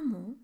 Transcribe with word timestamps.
Amu, 0.00 0.36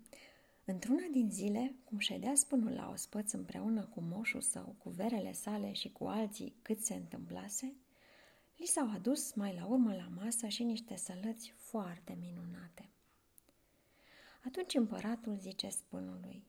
într-una 0.65 1.05
din 1.11 1.29
zile, 1.31 1.75
cum 1.83 1.97
ședea 1.97 2.35
spânul 2.35 2.71
la 2.71 2.89
ospăț 2.89 3.31
împreună 3.31 3.83
cu 3.85 4.01
moșul 4.01 4.41
său, 4.41 4.75
cu 4.77 4.89
verele 4.89 5.31
sale 5.31 5.73
și 5.73 5.91
cu 5.91 6.05
alții 6.05 6.55
cât 6.61 6.83
se 6.83 6.93
întâmplase, 6.93 7.73
li 8.57 8.65
s-au 8.65 8.91
adus 8.91 9.33
mai 9.33 9.55
la 9.59 9.65
urmă 9.65 9.93
la 9.93 10.09
masă 10.23 10.47
și 10.47 10.63
niște 10.63 10.95
sălăți 10.95 11.53
foarte 11.55 12.17
minunate. 12.19 12.89
Atunci 14.45 14.73
împăratul 14.73 15.37
zice 15.37 15.69
spânului, 15.69 16.43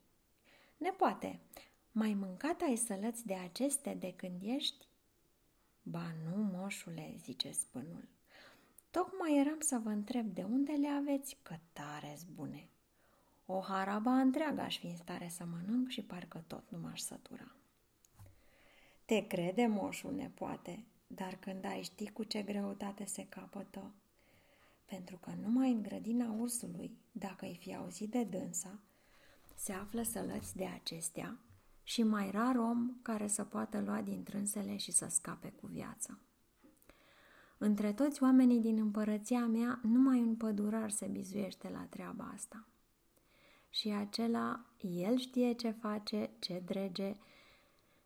Nepoate, 0.77 1.39
mai 1.91 2.13
mâncat 2.13 2.61
ai 2.61 2.75
sălăți 2.75 3.25
de 3.25 3.33
aceste 3.33 3.93
de 3.93 4.13
când 4.15 4.41
ești? 4.43 4.85
Ba 5.83 6.13
nu, 6.25 6.43
moșule, 6.43 7.15
zice 7.17 7.51
spânul. 7.51 8.07
Tocmai 8.91 9.37
eram 9.37 9.59
să 9.59 9.79
vă 9.83 9.89
întreb 9.89 10.25
de 10.25 10.43
unde 10.43 10.71
le 10.71 10.87
aveți, 10.87 11.37
că 11.41 11.55
tare 11.73 12.17
bune. 12.35 12.69
O 13.51 13.59
haraba 13.61 14.19
întreagă 14.19 14.61
aș 14.61 14.77
fi 14.77 14.85
în 14.85 14.95
stare 14.95 15.27
să 15.29 15.45
mănânc 15.45 15.89
și 15.89 16.01
parcă 16.01 16.43
tot 16.47 16.63
nu 16.69 16.77
m-aș 16.79 16.99
sătura. 16.99 17.55
Te 19.05 19.27
crede, 19.27 19.65
moșul 19.65 20.13
nepoate, 20.13 20.85
dar 21.07 21.35
când 21.35 21.65
ai 21.65 21.81
ști 21.81 22.09
cu 22.09 22.23
ce 22.23 22.41
greutate 22.41 23.05
se 23.05 23.25
capătă, 23.25 23.91
pentru 24.85 25.17
că 25.17 25.31
numai 25.41 25.71
în 25.71 25.81
grădina 25.81 26.31
ursului, 26.31 26.97
dacă 27.11 27.45
îi 27.45 27.57
fi 27.59 27.75
auzit 27.75 28.09
de 28.09 28.23
dânsa, 28.23 28.79
se 29.55 29.73
află 29.73 30.01
sălăți 30.01 30.55
de 30.55 30.65
acestea 30.65 31.39
și 31.83 32.03
mai 32.03 32.31
rar 32.31 32.55
om 32.55 32.93
care 33.01 33.27
să 33.27 33.43
poată 33.43 33.81
lua 33.81 34.01
din 34.01 34.23
trânsele 34.23 34.77
și 34.77 34.91
să 34.91 35.07
scape 35.09 35.49
cu 35.49 35.67
viață. 35.67 36.19
Între 37.57 37.93
toți 37.93 38.23
oamenii 38.23 38.59
din 38.59 38.77
împărăția 38.77 39.45
mea, 39.45 39.79
numai 39.83 40.19
un 40.19 40.35
pădurar 40.35 40.89
se 40.89 41.07
bizuiește 41.07 41.69
la 41.69 41.85
treaba 41.89 42.31
asta. 42.33 42.67
Și 43.69 43.89
acela, 43.89 44.65
el 44.77 45.17
știe 45.17 45.53
ce 45.53 45.71
face, 45.71 46.29
ce 46.39 46.61
drege, 46.65 47.17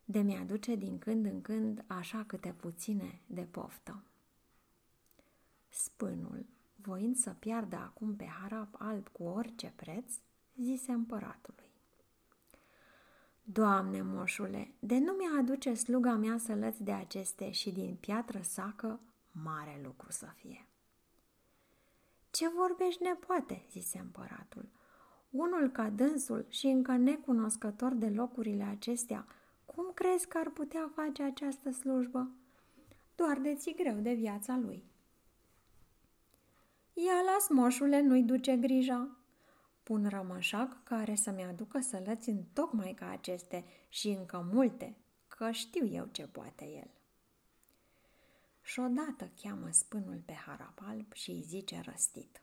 de 0.06 0.20
mi-aduce 0.20 0.76
din 0.76 1.00
când 1.00 1.26
în 1.26 1.42
când 1.42 1.84
așa 1.88 2.24
câte 2.28 2.54
puține 2.54 3.22
de 3.28 3.42
poftă. 3.42 4.04
Spânul, 5.70 6.46
voind 6.76 7.16
să 7.16 7.36
piardă 7.40 7.76
acum 7.76 8.16
pe 8.16 8.26
harap 8.26 8.76
alb 8.78 9.08
cu 9.08 9.24
orice 9.24 9.74
preț, 9.76 10.14
zise 10.56 10.92
împăratului. 10.92 11.72
Doamne, 13.44 14.02
moșule, 14.02 14.74
de 14.80 14.98
nu 15.00 15.12
mi-aduce 15.12 15.74
sluga 15.74 16.16
mea 16.16 16.38
să 16.38 16.56
lăți 16.56 16.84
de 16.84 16.92
aceste 16.92 17.52
și 17.52 17.72
din 17.72 17.96
piatră 17.96 18.42
sacă, 18.42 19.00
mare 19.32 19.82
lucru 19.84 20.12
să 20.12 20.28
fie. 20.36 20.68
Ce 22.30 22.50
vorbești 22.50 23.04
nepoate, 23.04 23.66
zise 23.70 24.00
împăratul. 24.00 24.70
Unul 25.34 25.70
ca 25.70 25.90
dânsul 25.90 26.46
și 26.50 26.68
încă 26.68 26.92
necunoscător 26.92 27.94
de 27.94 28.10
locurile 28.10 28.64
acestea, 28.64 29.26
cum 29.66 29.92
crezi 29.94 30.28
că 30.28 30.38
ar 30.38 30.50
putea 30.50 30.92
face 30.96 31.24
această 31.24 31.72
slujbă? 31.72 32.32
Doar 33.16 33.40
de 33.40 33.56
ți 33.56 33.74
greu 33.74 33.96
de 34.00 34.14
viața 34.14 34.58
lui. 34.58 34.84
Ia 36.94 37.22
las, 37.34 37.48
moșule, 37.50 38.02
nu-i 38.02 38.24
duce 38.24 38.58
grija. 38.58 39.08
Pun 39.84 40.08
rămășac 40.10 40.84
care 40.84 41.16
să-mi 41.16 41.44
aducă 41.44 41.80
sălăți 41.80 42.30
în 42.30 42.44
tocmai 42.54 42.94
ca 42.94 43.10
aceste 43.10 43.66
și 43.90 44.10
încă 44.10 44.50
multe, 44.52 44.96
că 45.28 45.52
știu 45.52 45.86
eu 45.86 46.10
ce 46.12 46.28
poate 46.28 46.66
el. 46.66 46.90
Și 48.62 48.80
odată 48.80 49.32
cheamă 49.42 49.68
spânul 49.72 50.22
pe 50.26 50.34
harap 50.34 50.82
alb 50.88 51.14
și 51.14 51.32
îi 51.32 51.42
zice 51.42 51.82
răstit. 51.86 52.42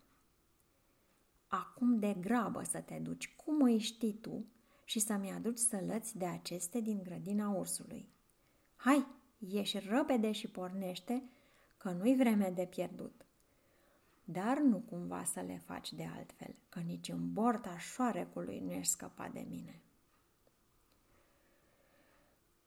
Acum 1.52 1.98
de 1.98 2.16
grabă 2.20 2.62
să 2.62 2.80
te 2.80 2.98
duci, 2.98 3.34
cum 3.36 3.62
îi 3.62 3.78
știi 3.78 4.12
tu, 4.12 4.44
și 4.84 4.98
să-mi 4.98 5.32
aduci 5.32 5.58
sălăți 5.58 6.18
de 6.18 6.26
aceste 6.26 6.80
din 6.80 7.02
grădina 7.02 7.48
ursului. 7.48 8.08
Hai, 8.76 9.06
ieși 9.38 9.78
repede 9.78 10.32
și 10.32 10.48
pornește, 10.48 11.22
că 11.76 11.90
nu-i 11.90 12.16
vreme 12.16 12.52
de 12.54 12.66
pierdut. 12.66 13.24
Dar 14.24 14.58
nu 14.58 14.78
cumva 14.78 15.24
să 15.24 15.40
le 15.40 15.62
faci 15.64 15.92
de 15.92 16.08
altfel, 16.16 16.54
că 16.68 16.80
nici 16.80 17.08
în 17.08 17.32
borta 17.32 17.78
șoarecului 17.78 18.58
nu 18.58 18.72
ești 18.72 18.92
scăpat 18.92 19.32
de 19.32 19.46
mine. 19.48 19.80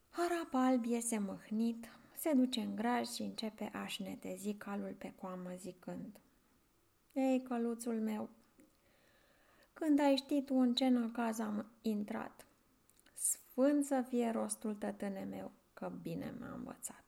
Harap 0.09 0.49
alb 0.51 0.85
iese 0.85 1.17
mâhnit, 1.17 1.87
se 2.15 2.33
duce 2.33 2.59
în 2.59 2.75
graj 2.75 3.07
și 3.07 3.21
începe 3.21 3.69
a-și 3.73 4.01
netezi 4.01 4.53
calul 4.53 4.95
pe 4.97 5.13
coamă 5.19 5.51
zicând 5.55 6.19
Ei, 7.13 7.41
căluțul 7.41 8.01
meu, 8.01 8.29
când 9.73 9.99
ai 9.99 10.15
ști 10.15 10.41
tu 10.41 10.55
în 10.55 10.73
ce 10.73 10.87
năcaz 10.87 11.39
am 11.39 11.71
intrat, 11.81 12.45
sfânt 13.13 13.85
să 13.85 14.03
fie 14.07 14.29
rostul 14.29 14.75
tătâne 14.75 15.27
meu, 15.29 15.51
că 15.73 15.91
bine 16.01 16.35
m-a 16.39 16.53
învățat. 16.53 17.03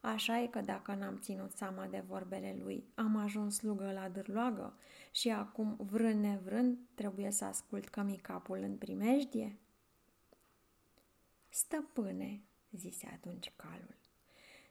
Așa 0.00 0.40
e 0.40 0.46
că 0.46 0.60
dacă 0.60 0.94
n-am 0.94 1.18
ținut 1.18 1.52
seama 1.52 1.86
de 1.86 2.04
vorbele 2.06 2.56
lui, 2.62 2.84
am 2.94 3.16
ajuns 3.16 3.56
slugă 3.56 3.92
la 3.92 4.08
dârloagă 4.08 4.78
și 5.10 5.30
acum, 5.30 5.76
vrând 5.78 6.20
nevrând, 6.20 6.78
trebuie 6.94 7.30
să 7.30 7.44
ascult 7.44 7.88
că 7.88 8.02
mi 8.02 8.16
capul 8.16 8.58
în 8.58 8.76
primejdie? 8.76 9.58
Stăpâne, 11.48 12.42
zise 12.70 13.10
atunci 13.12 13.52
calul, 13.56 13.96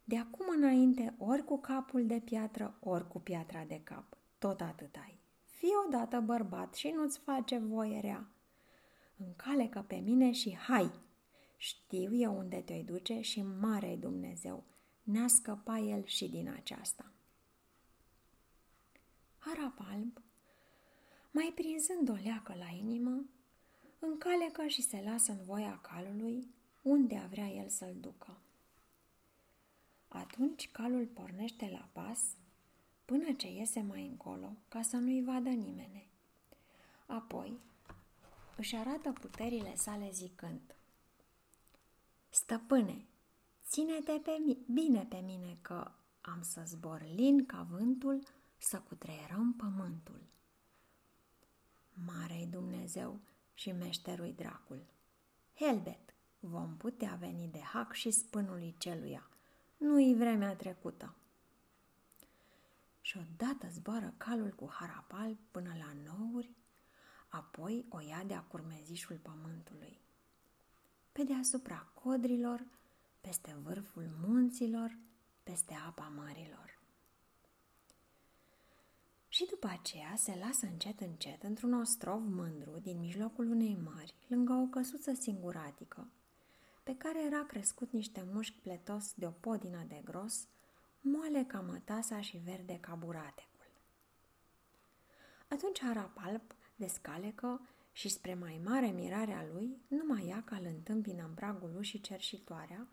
de 0.03 0.17
acum 0.17 0.45
înainte, 0.55 1.15
ori 1.17 1.43
cu 1.43 1.59
capul 1.59 2.05
de 2.05 2.19
piatră, 2.19 2.77
ori 2.79 3.07
cu 3.07 3.19
piatra 3.19 3.63
de 3.63 3.81
cap, 3.83 4.17
tot 4.37 4.61
atât 4.61 4.95
ai. 4.95 5.22
Fii 5.63 5.73
odată 5.85 6.19
bărbat 6.19 6.75
și 6.75 6.89
nu-ți 6.89 7.19
face 7.19 7.57
voie 7.57 7.99
rea. 7.99 8.27
Încalecă 9.17 9.85
pe 9.87 9.95
mine 9.95 10.31
și 10.31 10.55
hai! 10.55 10.91
Știu 11.57 12.15
eu 12.15 12.37
unde 12.37 12.61
te-ai 12.61 12.83
duce 12.83 13.21
și 13.21 13.41
mare 13.41 13.95
Dumnezeu, 13.95 14.63
ne-a 15.03 15.27
scăpat 15.27 15.79
el 15.79 16.05
și 16.05 16.29
din 16.29 16.49
aceasta. 16.49 17.11
Harap 19.37 19.85
alb, 19.91 20.21
mai 21.31 21.51
prinzând 21.55 22.09
o 22.09 22.15
leacă 22.23 22.55
la 22.57 22.77
inimă, 22.77 23.25
încalecă 23.99 24.67
și 24.67 24.81
se 24.81 25.01
lasă 25.05 25.31
în 25.31 25.43
voia 25.43 25.79
calului 25.81 26.53
unde 26.81 27.27
vrea 27.29 27.47
el 27.47 27.69
să-l 27.69 27.95
ducă. 27.99 28.37
Atunci 30.07 30.71
calul 30.71 31.05
pornește 31.05 31.69
la 31.71 31.89
pas 31.91 32.35
până 33.13 33.31
ce 33.31 33.47
iese 33.51 33.81
mai 33.81 34.05
încolo 34.05 34.55
ca 34.67 34.81
să 34.81 34.97
nu-i 34.97 35.23
vadă 35.23 35.49
nimeni. 35.49 36.07
Apoi 37.05 37.59
își 38.57 38.75
arată 38.75 39.11
puterile 39.11 39.75
sale 39.75 40.09
zicând 40.11 40.75
Stăpâne, 42.29 43.05
ține-te 43.67 44.11
pe 44.11 44.37
mi- 44.45 44.65
bine 44.73 45.05
pe 45.09 45.17
mine 45.25 45.57
că 45.61 45.91
am 46.21 46.41
să 46.41 46.63
zbor 46.65 47.05
lin 47.15 47.45
ca 47.45 47.67
vântul 47.69 48.23
să 48.57 48.79
cutreierăm 48.79 49.53
pământul. 49.53 50.21
Mare-i 52.05 52.47
Dumnezeu 52.47 53.19
și 53.53 53.71
meșterui 53.71 54.33
dracul. 54.33 54.85
Helbet, 55.55 56.13
vom 56.39 56.77
putea 56.77 57.17
veni 57.19 57.49
de 57.51 57.59
hac 57.59 57.93
și 57.93 58.11
spânului 58.11 58.75
celuia. 58.77 59.29
Nu-i 59.77 60.15
vremea 60.15 60.55
trecută. 60.55 61.15
Și 63.05 63.17
odată 63.17 63.67
zboară 63.69 64.13
calul 64.17 64.49
cu 64.49 64.69
harapal 64.71 65.37
până 65.51 65.75
la 65.77 65.93
nouri, 66.03 66.55
apoi 67.27 67.85
o 67.89 67.99
ia 67.99 68.23
de-a 68.27 68.41
curmezișul 68.41 69.17
pământului. 69.17 70.01
Pe 71.11 71.23
deasupra 71.23 71.91
codrilor, 71.93 72.65
peste 73.21 73.55
vârful 73.63 74.09
munților, 74.25 74.97
peste 75.43 75.73
apa 75.87 76.11
mărilor. 76.15 76.79
Și 79.27 79.45
după 79.45 79.67
aceea 79.67 80.13
se 80.15 80.37
lasă 80.45 80.65
încet 80.65 80.99
încet 80.99 81.43
într-un 81.43 81.73
ostrov 81.73 82.21
mândru 82.27 82.79
din 82.79 82.99
mijlocul 82.99 83.49
unei 83.49 83.75
mări, 83.75 84.15
lângă 84.27 84.53
o 84.53 84.65
căsuță 84.65 85.13
singuratică, 85.13 86.07
pe 86.83 86.95
care 86.97 87.25
era 87.25 87.45
crescut 87.45 87.91
niște 87.91 88.25
mușchi 88.31 88.59
pletos 88.61 89.13
de 89.13 89.25
o 89.25 89.31
podină 89.31 89.85
de 89.87 90.01
gros, 90.03 90.47
moale 91.03 91.43
ca 91.43 91.59
mătasa 91.59 92.21
și 92.21 92.37
verde 92.37 92.77
ca 92.79 92.95
buratecul. 92.95 93.67
Atunci 95.47 95.81
Harapalp 95.81 96.55
descalecă 96.75 97.67
și 97.91 98.09
spre 98.09 98.33
mai 98.33 98.61
mare 98.63 98.87
mirarea 98.87 99.45
lui, 99.53 99.77
numai 99.87 100.27
ea 100.27 100.43
ca 100.45 100.55
îl 100.55 100.65
întâmpină 100.65 101.23
în 101.23 101.33
pragul 101.33 101.75
ușii 101.77 101.99
cerșitoarea, 101.99 102.87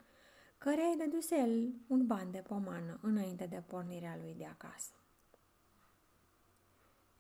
care 0.59 0.83
îi 0.83 0.97
dăduse 0.99 1.37
el 1.37 1.73
un 1.87 2.07
ban 2.07 2.31
de 2.31 2.39
pomană 2.39 2.99
înainte 3.03 3.47
de 3.47 3.62
pornirea 3.67 4.17
lui 4.21 4.35
de 4.35 4.47
acasă. 4.47 4.93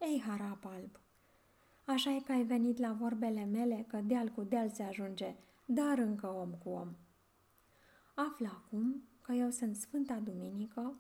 Ei, 0.00 0.22
harap 0.26 0.64
alb, 0.64 1.00
așa 1.84 2.10
e 2.10 2.20
că 2.20 2.32
ai 2.32 2.42
venit 2.44 2.78
la 2.78 2.92
vorbele 2.92 3.44
mele 3.44 3.84
că 3.88 3.96
deal 3.96 4.28
cu 4.28 4.42
deal 4.42 4.70
se 4.70 4.82
ajunge, 4.82 5.36
dar 5.64 5.98
încă 5.98 6.26
om 6.26 6.50
cu 6.50 6.68
om. 6.68 6.96
Află 8.14 8.46
acum 8.46 9.09
că 9.30 9.36
eu 9.36 9.50
sunt 9.50 9.76
Sfânta 9.76 10.14
Duminică 10.14 10.94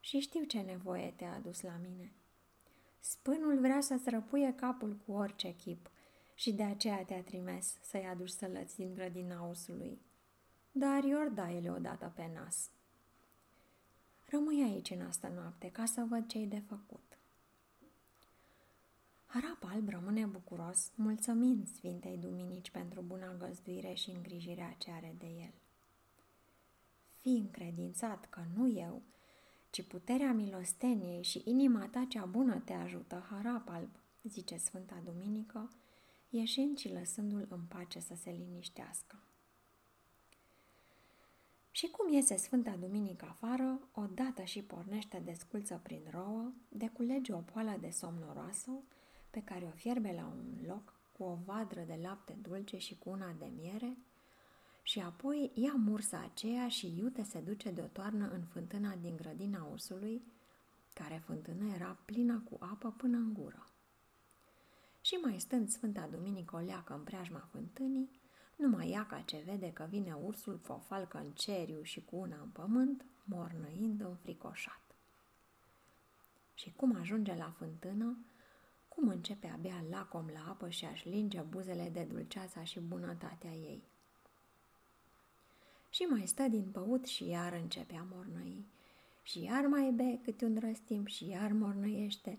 și 0.00 0.18
știu 0.18 0.44
ce 0.44 0.60
nevoie 0.60 1.12
te-a 1.16 1.34
adus 1.34 1.60
la 1.60 1.76
mine. 1.82 2.12
Spânul 3.00 3.58
vrea 3.60 3.80
să-ți 3.80 4.10
răpuie 4.10 4.54
capul 4.54 4.96
cu 5.06 5.12
orice 5.12 5.54
chip 5.54 5.90
și 6.34 6.52
de 6.52 6.62
aceea 6.62 7.04
te-a 7.04 7.22
trimis 7.22 7.78
să-i 7.80 8.06
aduci 8.06 8.28
sălăți 8.28 8.76
din 8.76 8.94
grădina 8.94 9.42
ursului. 9.42 10.00
Dar 10.72 11.04
Iorda 11.04 11.50
ele 11.50 11.70
odată 11.70 12.12
pe 12.16 12.30
nas. 12.34 12.70
Rămâi 14.24 14.62
aici 14.62 14.90
în 14.90 15.00
asta 15.00 15.28
noapte 15.28 15.70
ca 15.70 15.84
să 15.84 16.06
văd 16.08 16.26
ce-i 16.26 16.46
de 16.46 16.62
făcut. 16.66 17.18
Harap 19.26 19.64
alb 19.72 19.88
rămâne 19.88 20.24
bucuros, 20.24 20.92
mulțumind 20.94 21.68
Sfintei 21.68 22.18
Duminici 22.18 22.70
pentru 22.70 23.02
buna 23.02 23.34
găzduire 23.38 23.94
și 23.94 24.10
îngrijirea 24.10 24.74
ce 24.78 24.90
are 24.90 25.14
de 25.18 25.26
el. 25.26 25.52
Fii 27.26 27.38
încredințat 27.38 28.26
că 28.30 28.40
nu 28.54 28.68
eu, 28.68 29.02
ci 29.70 29.82
puterea 29.82 30.32
milosteniei 30.32 31.22
și 31.22 31.42
inima 31.44 31.88
ta 31.88 32.06
cea 32.08 32.24
bună 32.24 32.58
te 32.58 32.72
ajută, 32.72 33.26
harap 33.30 33.68
alb, 33.68 33.90
zice 34.22 34.56
Sfânta 34.56 35.02
Duminică, 35.04 35.70
ieșind 36.28 36.78
și 36.78 36.92
lăsându-l 36.92 37.46
în 37.50 37.60
pace 37.68 38.00
să 38.00 38.14
se 38.14 38.30
liniștească. 38.30 39.22
Și 41.70 41.90
cum 41.90 42.12
iese 42.12 42.36
Sfânta 42.36 42.76
Duminică 42.76 43.26
afară, 43.28 43.80
odată 43.94 44.42
și 44.42 44.62
pornește 44.62 45.22
desculță 45.24 45.80
prin 45.82 46.02
rouă, 46.10 46.52
deculege 46.68 47.32
o 47.32 47.38
poală 47.38 47.76
de 47.80 47.90
somnoroasă, 47.90 48.70
pe 49.30 49.42
care 49.42 49.64
o 49.64 49.76
fierbe 49.76 50.12
la 50.12 50.26
un 50.26 50.66
loc 50.66 50.94
cu 51.12 51.22
o 51.22 51.38
vadră 51.44 51.80
de 51.86 51.98
lapte 52.02 52.36
dulce 52.42 52.76
și 52.76 52.98
cu 52.98 53.10
una 53.10 53.32
de 53.38 53.50
miere, 53.56 53.96
și 54.88 55.00
apoi 55.00 55.50
ia 55.54 55.72
mursa 55.76 56.18
aceea 56.20 56.68
și 56.68 56.98
iute 56.98 57.22
se 57.22 57.40
duce 57.40 57.70
de 57.70 57.80
o 57.80 57.86
toarnă 57.86 58.28
în 58.28 58.42
fântâna 58.42 58.94
din 58.94 59.16
grădina 59.16 59.68
ursului, 59.70 60.22
care 60.94 61.22
fântână 61.24 61.74
era 61.74 61.98
plină 62.04 62.42
cu 62.50 62.56
apă 62.60 62.90
până 62.90 63.16
în 63.16 63.32
gură. 63.32 63.70
Și 65.00 65.14
mai 65.14 65.40
stând 65.40 65.68
Sfânta 65.68 66.08
Duminică 66.10 66.56
o 66.56 66.58
leacă 66.58 66.94
în 66.94 67.02
preajma 67.02 67.48
fântânii, 67.50 68.20
numai 68.56 68.90
ea 68.90 69.06
ca 69.06 69.20
ce 69.20 69.42
vede 69.46 69.72
că 69.72 69.86
vine 69.90 70.12
ursul 70.12 70.58
fofalcă 70.58 71.18
în 71.18 71.30
ceriu 71.30 71.82
și 71.82 72.04
cu 72.04 72.16
una 72.16 72.40
în 72.40 72.48
pământ, 72.48 73.04
mornăind 73.24 74.00
înfricoșat. 74.00 74.82
Și 76.54 76.72
cum 76.72 76.96
ajunge 77.00 77.34
la 77.34 77.54
fântână, 77.56 78.18
cum 78.88 79.08
începe 79.08 79.46
abia 79.46 79.84
lacom 79.90 80.26
la 80.32 80.48
apă 80.48 80.68
și 80.68 80.84
aș 80.84 81.04
linge 81.04 81.40
buzele 81.40 81.90
de 81.92 82.02
dulceața 82.02 82.64
și 82.64 82.80
bunătatea 82.80 83.52
ei. 83.52 83.94
Și 85.96 86.02
mai 86.02 86.26
stă 86.26 86.42
din 86.42 86.70
păut 86.72 87.06
și 87.06 87.28
iar 87.28 87.52
începe 87.52 87.94
a 87.94 88.06
mornăi. 88.14 88.66
Și 89.22 89.42
iar 89.42 89.66
mai 89.66 89.90
be 89.90 90.18
câte 90.22 90.44
un 90.44 90.58
răstimp 90.60 91.06
și 91.06 91.28
iar 91.28 91.52
mornăiește, 91.52 92.38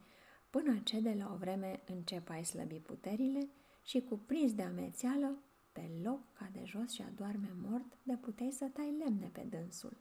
până 0.49 0.77
ce 0.77 0.99
de 0.99 1.13
la 1.13 1.31
o 1.33 1.37
vreme 1.37 1.79
încep 1.85 2.29
a 2.29 2.43
slăbi 2.43 2.79
puterile 2.79 3.49
și 3.83 4.01
cuprins 4.01 4.53
de 4.53 4.61
amețeală, 4.61 5.37
pe 5.71 5.89
loc 6.03 6.19
ca 6.33 6.49
de 6.53 6.63
jos 6.65 6.91
și 6.91 7.01
adorme 7.01 7.51
mort, 7.61 7.85
de 8.03 8.13
puteai 8.13 8.51
să 8.51 8.65
tai 8.73 8.95
lemne 8.97 9.27
pe 9.27 9.41
dânsul. 9.49 9.97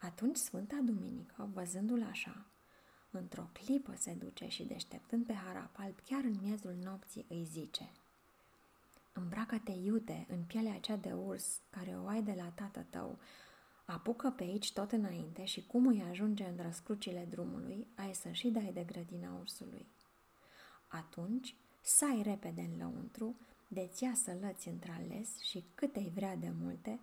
Atunci 0.00 0.36
Sfânta 0.36 0.80
Duminică, 0.84 1.50
văzându-l 1.52 2.02
așa, 2.02 2.46
într-o 3.10 3.48
clipă 3.52 3.94
se 3.96 4.12
duce 4.12 4.48
și 4.48 4.64
deșteptând 4.64 5.26
pe 5.26 5.32
harap 5.32 5.74
alb 5.78 6.00
chiar 6.04 6.24
în 6.24 6.38
miezul 6.42 6.74
nopții 6.82 7.26
îi 7.28 7.44
zice 7.44 7.90
Îmbracă-te 9.12 9.72
iute 9.72 10.26
în 10.28 10.42
pielea 10.42 10.78
cea 10.78 10.96
de 10.96 11.12
urs 11.12 11.60
care 11.70 11.98
o 12.04 12.06
ai 12.06 12.22
de 12.22 12.34
la 12.36 12.48
tată 12.54 12.86
tău, 12.90 13.18
apucă 13.84 14.30
pe 14.30 14.42
aici 14.42 14.72
tot 14.72 14.92
înainte 14.92 15.44
și 15.44 15.66
cum 15.66 15.86
îi 15.86 16.04
ajunge 16.10 16.44
în 16.44 16.64
răscrucile 16.64 17.26
drumului, 17.30 17.86
ai 17.94 18.14
să 18.14 18.30
și 18.30 18.48
dai 18.48 18.70
de 18.72 18.82
grădina 18.82 19.36
ursului. 19.40 19.86
Atunci, 20.88 21.54
sai 21.80 22.22
repede 22.24 22.60
în 22.60 22.78
lăuntru, 22.78 23.36
de-ți 23.68 24.02
ia 24.02 24.14
sălăți 24.14 24.68
într-ales 24.68 25.38
și 25.40 25.64
câte-i 25.74 26.12
vrea 26.14 26.36
de 26.36 26.52
multe, 26.60 27.00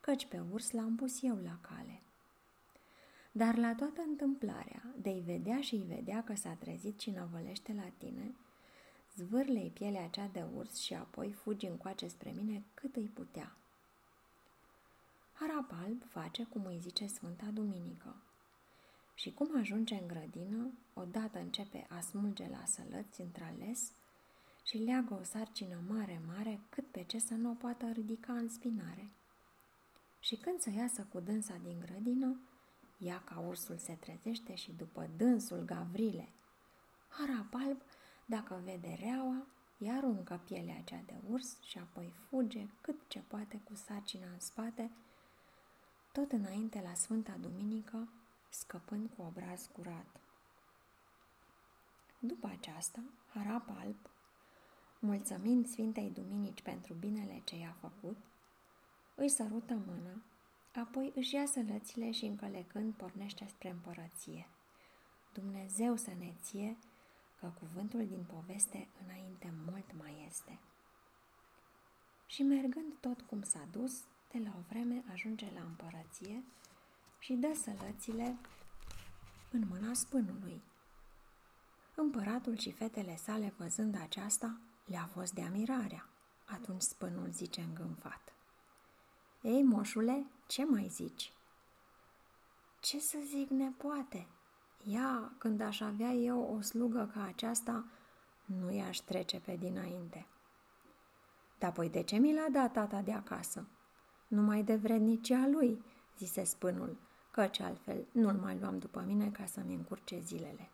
căci 0.00 0.26
pe 0.26 0.42
urs 0.52 0.70
l-am 0.70 0.96
pus 0.96 1.22
eu 1.22 1.36
la 1.36 1.58
cale. 1.60 2.02
Dar 3.32 3.56
la 3.56 3.74
toată 3.74 4.02
întâmplarea, 4.06 4.94
de-i 4.96 5.20
vedea 5.20 5.60
și 5.60 5.74
i 5.74 5.84
vedea 5.88 6.24
că 6.24 6.34
s-a 6.34 6.52
trezit 6.52 7.00
și 7.00 7.10
năvălește 7.10 7.72
la 7.72 7.90
tine, 7.98 8.34
zvârle-i 9.14 9.70
pielea 9.70 10.08
cea 10.08 10.26
de 10.32 10.44
urs 10.54 10.76
și 10.76 10.94
apoi 10.94 11.32
fugi 11.32 11.66
încoace 11.66 12.06
spre 12.08 12.30
mine 12.30 12.64
cât 12.74 12.96
îi 12.96 13.06
putea. 13.06 13.56
Harap 15.32 15.72
alb 15.84 16.02
face 16.08 16.44
cum 16.44 16.64
îi 16.64 16.78
zice 16.78 17.06
Sfânta 17.06 17.46
Duminică. 17.52 18.16
Și 19.14 19.32
cum 19.32 19.58
ajunge 19.58 19.94
în 19.94 20.06
grădină, 20.06 20.70
odată 20.94 21.38
începe 21.38 21.86
a 21.88 22.00
smulge 22.00 22.48
la 22.48 22.64
sălăți 22.64 23.20
într-ales 23.20 23.92
și 24.64 24.78
leagă 24.78 25.18
o 25.20 25.22
sarcină 25.22 25.78
mare, 25.88 26.20
mare, 26.26 26.60
cât 26.68 26.86
pe 26.90 27.04
ce 27.04 27.18
să 27.18 27.34
nu 27.34 27.50
o 27.50 27.54
poată 27.54 27.86
ridica 27.86 28.32
în 28.32 28.48
spinare. 28.48 29.10
Și 30.20 30.36
când 30.36 30.60
să 30.60 30.70
iasă 30.70 31.06
cu 31.12 31.20
dânsa 31.20 31.60
din 31.62 31.80
grădină, 31.80 32.40
ea 32.98 33.22
ca 33.24 33.44
ursul 33.48 33.76
se 33.76 33.92
trezește 34.00 34.54
și 34.54 34.72
după 34.72 35.10
dânsul 35.16 35.58
Gavrile, 35.64 36.28
harap 37.08 37.54
alb, 37.54 37.82
dacă 38.24 38.60
vede 38.64 38.96
reaua, 39.00 39.46
ea 39.78 39.96
aruncă 39.96 40.40
pielea 40.44 40.80
cea 40.84 41.02
de 41.06 41.14
urs 41.28 41.60
și 41.62 41.78
apoi 41.78 42.12
fuge 42.28 42.66
cât 42.80 42.96
ce 43.08 43.18
poate 43.18 43.60
cu 43.64 43.74
sarcina 43.74 44.26
în 44.32 44.40
spate, 44.40 44.90
tot 46.12 46.32
înainte 46.32 46.82
la 46.86 46.94
Sfânta 46.94 47.36
Duminică, 47.40 48.08
scăpând 48.50 49.10
cu 49.16 49.22
obraz 49.22 49.68
curat. 49.72 50.20
După 52.18 52.46
aceasta, 52.46 53.02
harap 53.34 53.68
alb 53.78 53.96
mulțumind 54.98 55.66
Sfintei 55.66 56.10
Duminici 56.10 56.62
pentru 56.62 56.94
binele 56.94 57.42
ce 57.44 57.56
i-a 57.56 57.76
făcut, 57.80 58.16
îi 59.14 59.28
sărută 59.28 59.74
mâna, 59.86 60.22
apoi 60.74 61.12
își 61.14 61.34
ia 61.34 61.46
sălățile 61.46 62.10
și 62.10 62.24
încălecând 62.24 62.94
pornește 62.94 63.46
spre 63.48 63.70
împărăție. 63.70 64.48
Dumnezeu 65.32 65.96
să 65.96 66.10
ne 66.18 66.32
ție 66.42 66.76
că 67.42 67.52
cuvântul 67.58 68.06
din 68.06 68.24
poveste 68.34 68.88
înainte 69.04 69.52
mult 69.66 69.92
mai 69.98 70.24
este. 70.28 70.58
Și 72.26 72.42
mergând 72.42 72.92
tot 73.00 73.20
cum 73.20 73.42
s-a 73.42 73.68
dus, 73.70 74.04
de 74.30 74.38
la 74.38 74.50
o 74.58 74.62
vreme 74.68 75.04
ajunge 75.12 75.50
la 75.54 75.60
împărăție 75.60 76.42
și 77.18 77.32
dă 77.32 77.54
sălățile 77.54 78.36
în 79.50 79.62
mâna 79.68 79.94
spânului. 79.94 80.62
Împăratul 81.94 82.58
și 82.58 82.72
fetele 82.72 83.16
sale, 83.16 83.54
văzând 83.56 84.00
aceasta, 84.00 84.58
le-a 84.84 85.08
fost 85.12 85.32
de 85.32 85.42
amirarea. 85.42 86.08
Atunci 86.44 86.82
spânul 86.82 87.30
zice 87.30 87.60
îngânfat. 87.60 88.32
Ei, 89.42 89.62
moșule, 89.62 90.26
ce 90.46 90.64
mai 90.64 90.88
zici? 90.88 91.32
Ce 92.80 92.98
să 93.00 93.18
zic 93.24 93.48
nepoate? 93.48 94.26
Ea, 94.84 95.32
când 95.38 95.60
aș 95.60 95.80
avea 95.80 96.10
eu 96.10 96.54
o 96.56 96.60
slugă 96.60 97.10
ca 97.14 97.24
aceasta, 97.24 97.84
nu 98.44 98.72
i-aș 98.72 98.98
trece 98.98 99.40
pe 99.40 99.56
dinainte. 99.56 100.26
Dar 101.58 101.72
păi 101.72 101.90
de 101.90 102.02
ce 102.02 102.16
mi 102.16 102.34
l-a 102.34 102.46
dat 102.52 102.72
tata 102.72 103.00
de 103.00 103.12
acasă? 103.12 103.66
Numai 104.28 104.62
de 104.62 104.76
vrednicia 104.76 105.46
lui, 105.46 105.84
zise 106.18 106.44
spânul, 106.44 106.96
căci 107.30 107.60
altfel 107.60 108.06
nu-l 108.12 108.34
mai 108.34 108.58
luam 108.58 108.78
după 108.78 109.00
mine 109.06 109.30
ca 109.30 109.46
să-mi 109.46 109.74
încurce 109.74 110.20
zilele. 110.20 110.70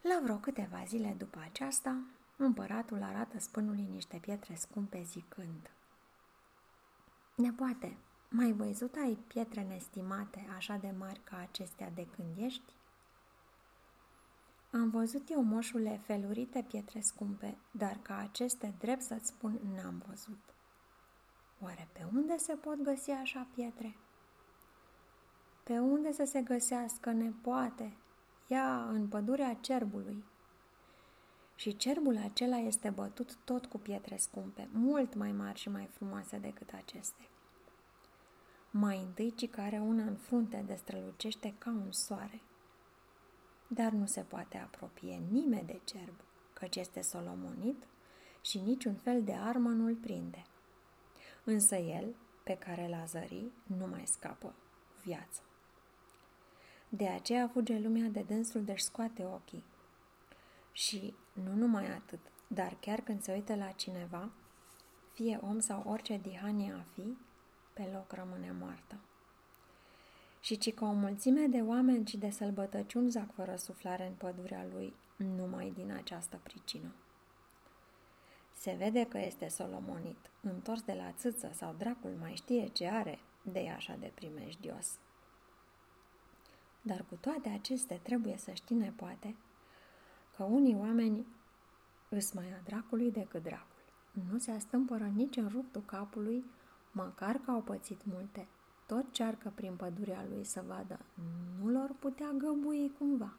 La 0.00 0.20
vreo 0.22 0.36
câteva 0.36 0.84
zile 0.86 1.14
după 1.18 1.38
aceasta, 1.44 1.96
împăratul 2.36 3.02
arată 3.02 3.38
spânului 3.38 3.88
niște 3.90 4.18
pietre 4.18 4.54
scumpe 4.54 5.02
zicând 5.02 5.70
Nepoate, 7.34 7.96
mai 8.36 8.52
văzut 8.52 8.94
ai 8.94 9.18
pietre 9.26 9.62
nestimate 9.62 10.46
așa 10.56 10.76
de 10.76 10.94
mari 10.98 11.20
ca 11.24 11.36
acestea 11.36 11.90
de 11.90 12.06
când 12.06 12.36
ești? 12.36 12.72
Am 14.72 14.90
văzut 14.90 15.30
eu, 15.30 15.42
moșule, 15.42 16.00
felurite 16.04 16.64
pietre 16.68 17.00
scumpe, 17.00 17.58
dar 17.70 17.98
ca 18.02 18.16
aceste, 18.16 18.74
drept 18.78 19.02
să-ți 19.02 19.26
spun, 19.26 19.60
n-am 19.74 20.02
văzut. 20.08 20.54
Oare 21.60 21.88
pe 21.92 22.06
unde 22.14 22.36
se 22.36 22.54
pot 22.54 22.82
găsi 22.82 23.10
așa 23.10 23.46
pietre? 23.54 23.96
Pe 25.62 25.78
unde 25.78 26.12
să 26.12 26.24
se 26.24 26.42
găsească, 26.42 27.10
nepoate? 27.10 27.96
ea 28.46 28.88
în 28.88 29.08
pădurea 29.08 29.54
cerbului. 29.54 30.24
Și 31.54 31.76
cerbul 31.76 32.16
acela 32.16 32.56
este 32.56 32.90
bătut 32.90 33.36
tot 33.44 33.66
cu 33.66 33.78
pietre 33.78 34.16
scumpe, 34.16 34.68
mult 34.72 35.14
mai 35.14 35.32
mari 35.32 35.58
și 35.58 35.68
mai 35.68 35.88
frumoase 35.92 36.38
decât 36.38 36.70
aceste. 36.72 37.28
Mai 38.78 38.98
întâi, 38.98 39.34
ci 39.34 39.48
care 39.50 39.78
una 39.78 40.02
în 40.02 40.14
frunte 40.14 40.64
destrălucește 40.66 41.54
ca 41.58 41.70
un 41.70 41.92
soare. 41.92 42.40
Dar 43.66 43.92
nu 43.92 44.06
se 44.06 44.20
poate 44.20 44.58
apropie 44.58 45.22
nimeni 45.30 45.66
de 45.66 45.80
cerb, 45.84 46.14
căci 46.52 46.76
este 46.76 47.00
solomonit 47.00 47.82
și 48.40 48.58
niciun 48.58 48.94
fel 48.94 49.22
de 49.22 49.32
armă 49.32 49.68
nu-l 49.68 49.94
prinde. 49.94 50.44
Însă 51.44 51.74
el, 51.76 52.14
pe 52.42 52.56
care 52.56 52.88
l-a 52.88 53.04
zări, 53.04 53.44
nu 53.66 53.86
mai 53.86 54.02
scapă 54.06 54.54
viață. 55.04 55.40
De 56.88 57.08
aceea 57.08 57.48
fuge 57.48 57.78
lumea 57.78 58.08
de 58.08 58.22
dânsul 58.22 58.64
de-și 58.64 58.84
scoate 58.84 59.24
ochii. 59.24 59.64
Și 60.72 61.14
nu 61.32 61.54
numai 61.54 61.86
atât, 61.86 62.20
dar 62.46 62.76
chiar 62.80 63.00
când 63.00 63.22
se 63.22 63.32
uită 63.32 63.54
la 63.54 63.70
cineva, 63.70 64.30
fie 65.12 65.38
om 65.42 65.58
sau 65.58 65.82
orice 65.86 66.16
dihanie 66.16 66.72
a 66.72 66.84
fi, 66.94 67.16
pe 67.76 67.88
loc 67.92 68.12
rămâne 68.12 68.54
moartă. 68.60 68.96
Și 70.40 70.58
ci 70.58 70.74
că 70.74 70.84
o 70.84 70.92
mulțime 70.92 71.46
de 71.46 71.60
oameni 71.60 72.06
și 72.06 72.16
de 72.16 72.30
sălbătăciuni 72.30 73.10
zac 73.10 73.32
fără 73.32 73.56
suflare 73.56 74.06
în 74.06 74.12
pădurea 74.12 74.66
lui, 74.72 74.94
numai 75.16 75.72
din 75.76 75.92
această 75.92 76.40
pricină. 76.42 76.92
Se 78.52 78.74
vede 78.78 79.04
că 79.04 79.18
este 79.18 79.48
solomonit, 79.48 80.30
întors 80.40 80.82
de 80.82 80.92
la 80.92 81.12
țâță 81.12 81.50
sau 81.54 81.74
dracul 81.78 82.10
mai 82.20 82.34
știe 82.34 82.66
ce 82.66 82.86
are, 82.86 83.18
de 83.42 83.60
e 83.60 83.72
așa 83.72 83.96
de 84.00 84.12
primejdios. 84.14 84.98
Dar 86.82 87.04
cu 87.08 87.14
toate 87.14 87.48
acestea 87.48 87.98
trebuie 87.98 88.36
să 88.36 88.52
știi, 88.52 88.76
nepoate, 88.76 89.36
că 90.36 90.42
unii 90.42 90.74
oameni 90.74 91.26
îs 92.08 92.32
mai 92.32 92.52
a 92.52 92.60
dracului 92.64 93.10
decât 93.12 93.42
dracul. 93.42 93.82
Nu 94.30 94.38
se 94.38 94.50
astâmpără 94.50 95.04
nici 95.14 95.36
în 95.36 95.48
ruptul 95.48 95.82
capului, 95.82 96.44
măcar 96.96 97.36
că 97.44 97.50
au 97.50 97.60
pățit 97.60 98.04
multe. 98.04 98.46
Tot 98.86 99.12
cearcă 99.12 99.52
prin 99.54 99.76
pădurea 99.76 100.24
lui 100.28 100.44
să 100.44 100.64
vadă, 100.66 100.98
nu 101.60 101.70
lor 101.70 101.90
putea 101.98 102.30
găbui 102.38 102.92
cumva. 102.98 103.32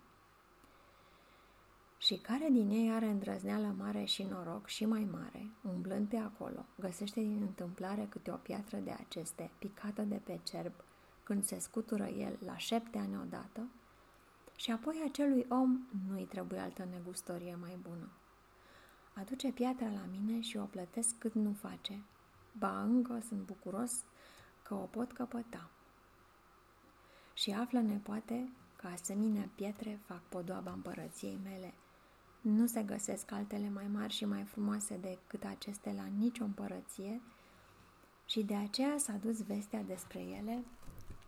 Și 1.98 2.18
care 2.18 2.48
din 2.52 2.70
ei 2.70 2.92
are 2.92 3.06
îndrăzneală 3.06 3.76
mare 3.78 4.04
și 4.04 4.24
noroc 4.24 4.68
și 4.68 4.86
mai 4.86 5.08
mare, 5.12 5.50
umblând 5.74 6.08
pe 6.08 6.18
acolo, 6.18 6.66
găsește 6.80 7.20
din 7.20 7.42
întâmplare 7.42 8.08
câte 8.10 8.32
o 8.32 8.36
piatră 8.36 8.78
de 8.78 8.92
aceste, 8.92 9.52
picată 9.60 10.02
de 10.02 10.22
pe 10.24 10.40
cerb, 10.44 10.74
când 11.24 11.44
se 11.44 11.60
scutură 11.60 12.06
el 12.06 12.38
la 12.46 12.58
șepte 12.58 12.98
ani 12.98 13.18
odată, 13.18 13.68
și 14.56 14.72
apoi 14.72 15.04
acelui 15.06 15.46
om 15.50 15.88
nu-i 16.08 16.26
trebuie 16.26 16.60
altă 16.60 16.88
negustorie 16.92 17.58
mai 17.62 17.78
bună. 17.82 18.10
Aduce 19.14 19.52
piatra 19.52 19.90
la 19.90 20.06
mine 20.12 20.42
și 20.42 20.58
o 20.58 20.64
plătesc 20.64 21.18
cât 21.18 21.34
nu 21.34 21.54
face. 21.54 22.04
Ba 22.58 22.82
încă 22.82 23.20
sunt 23.28 23.46
bucuros 23.46 24.04
că 24.64 24.74
o 24.74 24.86
pot 24.86 25.12
căpăta. 25.12 25.70
Și 27.34 27.52
află 27.52 27.80
nepoate 27.80 28.50
că 28.76 28.88
asemenea 28.88 29.50
pietre 29.56 30.00
fac 30.06 30.22
podoaba 30.30 30.72
împărăției 30.72 31.40
mele. 31.44 31.74
Nu 32.42 32.66
se 32.66 32.84
găsesc 32.84 33.32
altele 33.32 33.70
mai 33.70 33.88
mari 33.88 34.14
și 34.14 34.26
mai 34.26 34.44
frumoase 34.44 34.98
decât 34.98 35.44
aceste 35.44 35.94
la 35.96 36.06
nicio 36.06 36.44
împărăție 36.44 37.22
și 38.26 38.44
de 38.44 38.56
aceea 38.56 38.98
s-a 38.98 39.14
dus 39.14 39.44
vestea 39.44 39.84
despre 39.84 40.20
ele 40.20 40.64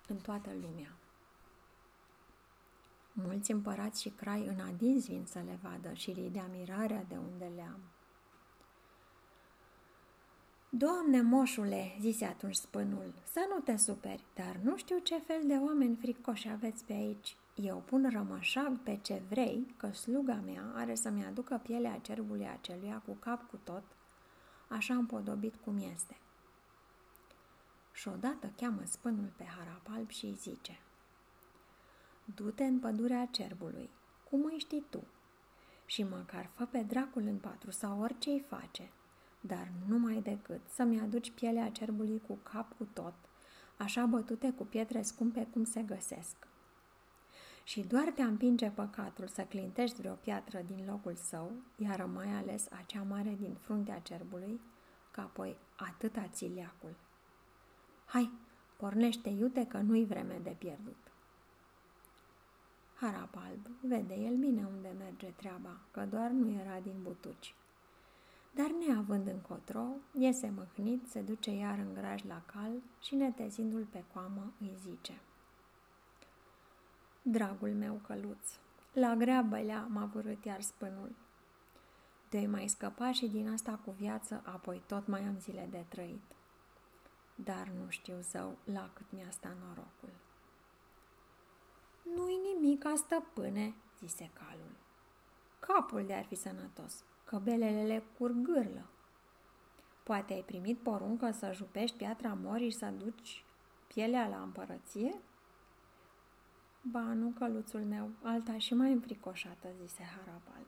în 0.08 0.18
toată 0.18 0.50
lumea. 0.62 0.96
Mulți 3.12 3.52
împărați 3.52 4.02
și 4.02 4.10
crai 4.10 4.46
în 4.46 4.60
adins 4.60 5.06
vin 5.06 5.26
să 5.26 5.40
le 5.40 5.60
vadă 5.62 5.94
și 5.94 6.12
li 6.12 6.30
de 6.30 6.42
mirarea 6.52 7.04
de 7.04 7.16
unde 7.16 7.52
le 7.56 7.62
am. 7.62 7.80
Doamne, 10.70 11.22
moșule, 11.22 11.96
zise 12.00 12.26
atunci 12.26 12.56
spânul, 12.56 13.14
să 13.32 13.48
nu 13.50 13.60
te 13.60 13.78
superi, 13.78 14.24
dar 14.36 14.60
nu 14.64 14.78
știu 14.78 14.98
ce 14.98 15.18
fel 15.18 15.42
de 15.46 15.54
oameni 15.54 15.96
fricoși 15.96 16.50
aveți 16.50 16.86
pe 16.86 16.94
aici. 16.94 17.36
Eu 17.56 17.84
pun 17.86 18.10
rămășag 18.10 18.78
pe 18.78 19.00
ce 19.02 19.22
vrei, 19.30 19.74
că 19.78 19.92
sluga 19.92 20.42
mea 20.46 20.72
are 20.76 20.96
să-mi 20.96 21.26
aducă 21.26 21.60
pielea 21.64 22.00
cerbului 22.02 22.48
aceluia 22.48 23.02
cu 23.06 23.14
cap 23.20 23.50
cu 23.50 23.60
tot, 23.64 23.84
așa 24.68 24.94
împodobit 24.94 25.56
cum 25.64 25.78
este. 25.92 26.18
Și 27.92 28.08
odată 28.08 28.52
cheamă 28.56 28.82
spânul 28.86 29.32
pe 29.38 29.44
harap 29.44 29.82
alb 29.96 30.10
și 30.10 30.26
îi 30.26 30.38
zice– 30.42 30.80
Du-te 32.36 32.64
în 32.64 32.80
pădurea 32.80 33.26
cerbului, 33.26 33.90
cum 34.30 34.46
îi 34.46 34.60
știi 34.60 34.86
tu, 34.90 35.04
și 35.86 36.04
măcar 36.04 36.50
fă 36.54 36.66
pe 36.66 36.80
dracul 36.80 37.22
în 37.22 37.38
patru 37.38 37.72
sau 37.72 38.02
orice 38.02 38.30
îi 38.30 38.46
face, 38.48 38.92
dar 39.40 39.72
numai 39.88 40.22
decât 40.22 40.62
să-mi 40.68 41.00
aduci 41.00 41.32
pielea 41.32 41.72
cerbului 41.72 42.22
cu 42.28 42.38
cap 42.44 42.78
cu 42.78 42.88
tot, 42.94 43.14
așa 43.78 44.06
bătute 44.06 44.52
cu 44.52 44.66
pietre 44.66 45.02
scumpe 45.02 45.48
cum 45.52 45.64
se 45.64 45.82
găsesc. 45.82 46.36
Și 47.64 47.82
doar 47.82 48.12
te 48.16 48.22
împinge 48.22 48.70
păcatul 48.70 49.28
să 49.28 49.42
clintești 49.42 50.02
vreo 50.02 50.14
piatră 50.14 50.62
din 50.66 50.86
locul 50.88 51.16
său, 51.16 51.52
iar 51.76 52.06
mai 52.06 52.32
ales 52.32 52.68
acea 52.72 53.02
mare 53.02 53.36
din 53.40 53.54
fruntea 53.54 54.00
cerbului, 54.00 54.62
că 55.12 55.22
apoi 55.22 55.58
atâta 55.76 56.28
țiliacul. 56.28 56.96
Hai, 58.06 58.32
pornește 58.78 59.30
iute 59.30 59.66
că 59.66 59.78
nu-i 59.78 60.06
vreme 60.06 60.40
de 60.44 60.56
pierdut 60.58 61.10
harap 63.00 63.36
alb. 63.36 63.68
Vede 63.82 64.14
el 64.14 64.36
bine 64.36 64.68
unde 64.76 64.96
merge 64.98 65.28
treaba, 65.36 65.80
că 65.92 66.06
doar 66.10 66.30
nu 66.30 66.50
era 66.50 66.80
din 66.80 66.96
butuci. 67.02 67.56
Dar 68.60 68.72
neavând 68.72 69.28
încotro, 69.28 69.86
iese 70.12 70.50
măhnit, 70.50 71.08
se 71.08 71.22
duce 71.22 71.52
iar 71.52 71.78
în 71.78 71.94
graj 71.94 72.24
la 72.24 72.42
cal 72.46 72.72
și 73.02 73.16
netezindu-l 73.16 73.86
pe 73.86 74.04
coamă 74.14 74.54
îi 74.60 74.76
zice 74.78 75.22
Dragul 77.22 77.74
meu 77.74 78.02
căluț, 78.08 78.48
la 78.94 79.16
grea 79.16 79.42
bălea 79.42 79.88
m-a 79.90 80.06
vărât 80.06 80.46
iar 80.46 80.62
spânul. 80.62 81.16
De 82.30 82.48
mai 82.48 82.68
scăpa 82.68 83.12
și 83.12 83.28
din 83.28 83.50
asta 83.50 83.80
cu 83.86 83.92
viață, 83.92 84.42
apoi 84.46 84.82
tot 84.88 85.08
mai 85.08 85.22
am 85.22 85.40
zile 85.40 85.68
de 85.70 85.86
trăit. 85.88 86.36
Dar 87.36 87.68
nu 87.68 87.90
știu 87.90 88.20
zău 88.20 88.58
la 88.64 88.90
cât 88.94 89.12
mi-a 89.12 89.32
stat 89.32 89.56
norocul. 89.68 90.14
Nu-i 92.16 92.40
nimic, 92.54 92.86
stăpâne, 92.96 93.76
zise 94.00 94.32
calul. 94.34 94.76
Capul 95.60 96.06
de 96.06 96.14
ar 96.14 96.26
fi 96.26 96.36
sănătos, 96.36 97.04
că 97.30 97.40
belelele 97.44 98.04
curgârlă. 98.18 98.86
Poate 100.04 100.34
ai 100.34 100.42
primit 100.42 100.78
poruncă 100.78 101.32
să 101.32 101.52
jupești 101.54 101.98
piatra 101.98 102.38
morii 102.42 102.70
și 102.70 102.78
să 102.78 102.94
duci 102.98 103.44
pielea 103.88 104.28
la 104.28 104.42
împărăție? 104.42 105.16
Ba, 106.82 107.00
nu, 107.00 107.34
căluțul 107.38 107.80
meu, 107.80 108.10
alta 108.24 108.58
și 108.58 108.74
mai 108.74 108.92
înfricoșată, 108.92 109.68
zise 109.82 110.04
Harabalb. 110.04 110.68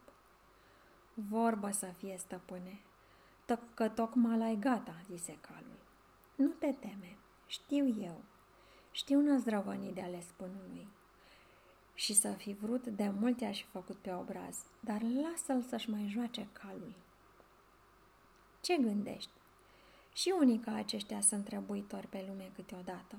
Vorbă 1.13 1.71
să 1.71 1.85
fie, 1.97 2.17
stăpâne, 2.17 2.79
că 3.73 3.89
tocmai 3.89 4.37
l-ai 4.37 4.55
gata, 4.59 4.95
zise 5.09 5.37
calul. 5.41 5.79
Nu 6.35 6.47
te 6.47 6.71
teme, 6.71 7.17
știu 7.47 7.87
eu, 7.87 8.21
știu 8.91 9.21
năzdrăvănii 9.21 9.93
de 9.93 10.01
ale 10.01 10.21
spânului 10.21 10.87
și 12.01 12.13
să 12.13 12.31
fi 12.31 12.53
vrut, 12.53 12.87
de 12.87 13.11
multe 13.19 13.45
aș 13.45 13.61
fi 13.61 13.67
făcut 13.67 13.95
pe 13.95 14.13
obraz, 14.13 14.57
dar 14.79 15.01
lasă-l 15.01 15.61
să-și 15.61 15.89
mai 15.89 16.07
joace 16.09 16.47
calul. 16.51 16.93
Ce 18.61 18.77
gândești? 18.77 19.29
Și 20.13 20.33
unii 20.39 20.59
ca 20.59 20.73
aceștia 20.73 21.21
sunt 21.21 21.45
trebuitori 21.45 22.07
pe 22.07 22.25
lume 22.27 22.51
câteodată, 22.55 23.17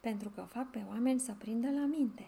pentru 0.00 0.28
că 0.28 0.42
fac 0.42 0.70
pe 0.70 0.84
oameni 0.88 1.20
să 1.20 1.34
prindă 1.38 1.70
la 1.70 1.86
minte. 1.86 2.26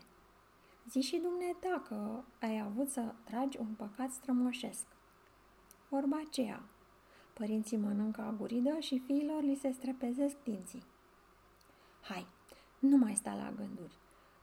Zi 0.91 1.01
și 1.01 1.17
dumneata 1.17 1.83
că 1.89 2.23
ai 2.47 2.61
avut 2.61 2.89
să 2.89 3.15
tragi 3.25 3.59
un 3.59 3.75
păcat 3.77 4.11
strămoșesc. 4.11 4.85
Vorba 5.89 6.21
aceea, 6.27 6.63
părinții 7.33 7.77
mănâncă 7.77 8.21
aguridă 8.21 8.77
și 8.81 8.99
fiilor 8.99 9.43
li 9.43 9.59
se 9.61 9.71
strepezesc 9.71 10.37
dinții. 10.45 10.83
Hai, 12.01 12.27
nu 12.79 12.97
mai 12.97 13.15
sta 13.15 13.35
la 13.35 13.53
gânduri 13.57 13.93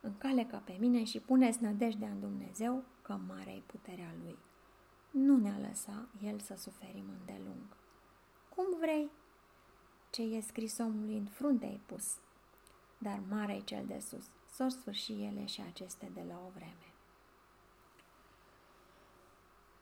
încalecă 0.04 0.62
pe 0.64 0.76
mine 0.78 1.04
și 1.04 1.20
puneți 1.20 1.62
nădejdea 1.62 2.08
în 2.08 2.20
Dumnezeu 2.20 2.84
că 3.02 3.18
mare 3.26 3.50
e 3.50 3.62
puterea 3.66 4.14
Lui. 4.22 4.38
Nu 5.10 5.36
ne-a 5.36 5.58
lăsa 5.68 6.08
El 6.22 6.38
să 6.40 6.54
suferim 6.56 7.04
îndelung. 7.18 7.76
Cum 8.54 8.64
vrei? 8.80 9.10
Ce 10.10 10.22
e 10.22 10.40
scris 10.40 10.78
omului 10.78 11.16
în 11.16 11.24
frunte 11.24 11.66
ai 11.66 11.80
pus, 11.86 12.16
dar 12.98 13.20
mare 13.28 13.54
e 13.54 13.60
cel 13.60 13.84
de 13.86 13.98
sus, 13.98 14.24
s-or 14.50 14.70
sfârși 14.70 15.12
ele 15.12 15.46
și 15.46 15.60
aceste 15.60 16.10
de 16.14 16.24
la 16.28 16.40
o 16.46 16.50
vreme. 16.54 16.88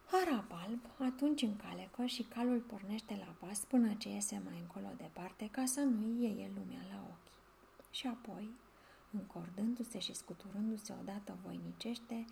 Harap 0.07 0.53
alb 0.53 0.81
atunci 0.99 1.43
încalecă 1.43 2.05
și 2.05 2.23
calul 2.23 2.61
pornește 2.61 3.25
la 3.27 3.47
pas 3.47 3.65
până 3.65 3.95
ce 3.95 4.09
iese 4.09 4.43
mai 4.45 4.59
încolo 4.61 4.89
departe 4.97 5.49
ca 5.51 5.65
să 5.65 5.81
nu 5.81 6.23
iei 6.23 6.53
lumea 6.55 6.83
la 6.91 7.07
ochi. 7.11 7.33
Și 7.91 8.07
apoi 8.07 8.51
încordându-se 9.13 9.99
și 9.99 10.15
scuturându-se 10.15 10.95
odată 11.01 11.37
voinicește, 11.43 12.25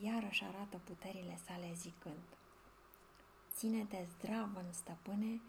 iarăși 0.00 0.44
arată 0.44 0.80
puterile 0.84 1.38
sale 1.46 1.72
zicând 1.74 2.26
Ține-te 3.54 4.06
zdravă 4.18 4.62
în 4.66 4.72
stăpâne, 4.72 5.40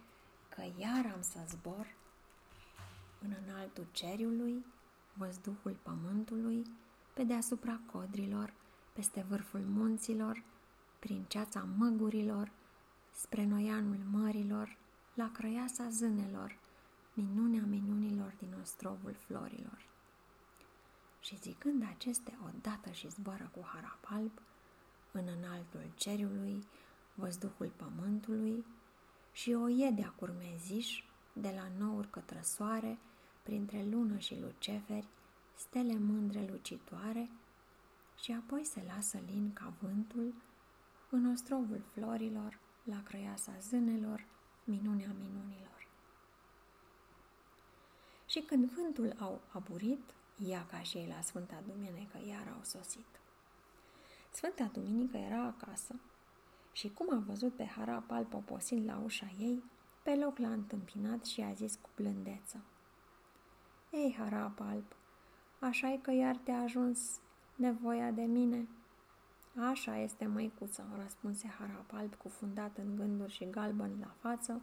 că 0.50 0.62
iar 0.78 1.12
am 1.16 1.22
să 1.22 1.40
zbor 1.48 1.96
în 3.22 3.36
înaltul 3.46 3.88
ceriului, 3.92 4.66
văzduhul 5.14 5.78
pământului, 5.82 6.64
pe 7.14 7.24
deasupra 7.24 7.80
codrilor, 7.92 8.54
peste 8.94 9.26
vârful 9.30 9.60
munților, 9.60 10.44
prin 11.00 11.24
ceața 11.28 11.68
măgurilor, 11.78 12.52
spre 13.12 13.46
noianul 13.46 14.00
mărilor, 14.12 14.78
la 15.14 15.32
crăiasa 15.32 15.90
zânelor, 15.90 16.58
minunea 17.14 17.64
minunilor 17.68 18.34
din 18.40 18.56
ostrovul 18.62 19.14
florilor 19.14 19.86
Și 21.28 21.38
zicând 21.38 21.84
aceste 21.90 22.38
odată 22.46 22.92
și 22.92 23.10
zboară 23.10 23.50
cu 23.54 23.66
harap 23.74 24.00
alb, 24.04 24.32
în 25.12 25.28
înaltul 25.38 25.92
cerului, 25.96 26.68
văzduhul 27.14 27.72
pământului 27.76 28.66
și 29.32 29.54
o 29.54 29.68
iedea 29.68 30.14
curmeziș 30.16 31.04
de 31.34 31.54
la 31.56 31.68
nouri 31.78 32.10
către 32.10 32.42
soare, 32.42 32.98
printre 33.44 33.86
lună 33.90 34.18
și 34.18 34.40
luceferi, 34.40 35.08
stele 35.56 35.98
mândre 35.98 36.48
lucitoare, 36.52 37.30
și 38.20 38.32
apoi 38.32 38.64
se 38.64 38.84
lasă 38.96 39.20
lin 39.26 39.54
ca 39.54 39.74
vântul 39.82 40.34
în 41.10 41.32
ostrovul 41.32 41.82
florilor, 41.94 42.60
la 42.84 43.04
crăiasa 43.04 43.52
zânelor, 43.60 44.26
minunea 44.64 45.16
minunilor. 45.20 45.88
Și 48.26 48.40
când 48.40 48.72
vântul 48.72 49.16
au 49.20 49.42
aburit, 49.52 50.02
ea 50.46 50.66
ca 50.66 50.82
și 50.82 50.98
ei 50.98 51.14
la 51.16 51.22
Sfânta 51.22 51.64
Duminică 51.68 52.20
iar 52.28 52.54
au 52.56 52.64
sosit. 52.64 53.06
Sfânta 54.32 54.70
Duminică 54.74 55.18
era 55.18 55.44
acasă 55.44 55.96
și 56.72 56.90
cum 56.90 57.08
a 57.16 57.24
văzut 57.28 57.56
pe 57.56 57.66
Harapal 57.66 58.26
poposind 58.26 58.86
la 58.86 59.02
ușa 59.04 59.32
ei, 59.40 59.64
pe 60.04 60.16
loc 60.16 60.38
l-a 60.38 60.52
întâmpinat 60.52 61.26
și 61.26 61.42
a 61.42 61.54
zis 61.54 61.76
cu 61.82 61.90
blândeță. 61.96 62.62
Ei, 63.92 64.16
Harapalp, 64.18 64.96
așa 65.60 65.92
e 65.92 65.98
că 65.98 66.12
iar 66.12 66.36
te-a 66.36 66.62
ajuns 66.62 67.20
nevoia 67.56 68.12
de 68.12 68.22
mine?" 68.22 68.68
Așa 69.60 69.98
este, 69.98 70.26
măicuță, 70.26 70.86
răspunse 71.02 71.48
Harapalp, 71.60 72.16
cufundat 72.16 72.78
în 72.78 72.96
gânduri 72.96 73.32
și 73.32 73.50
galben 73.50 73.92
la 74.00 74.14
față, 74.20 74.62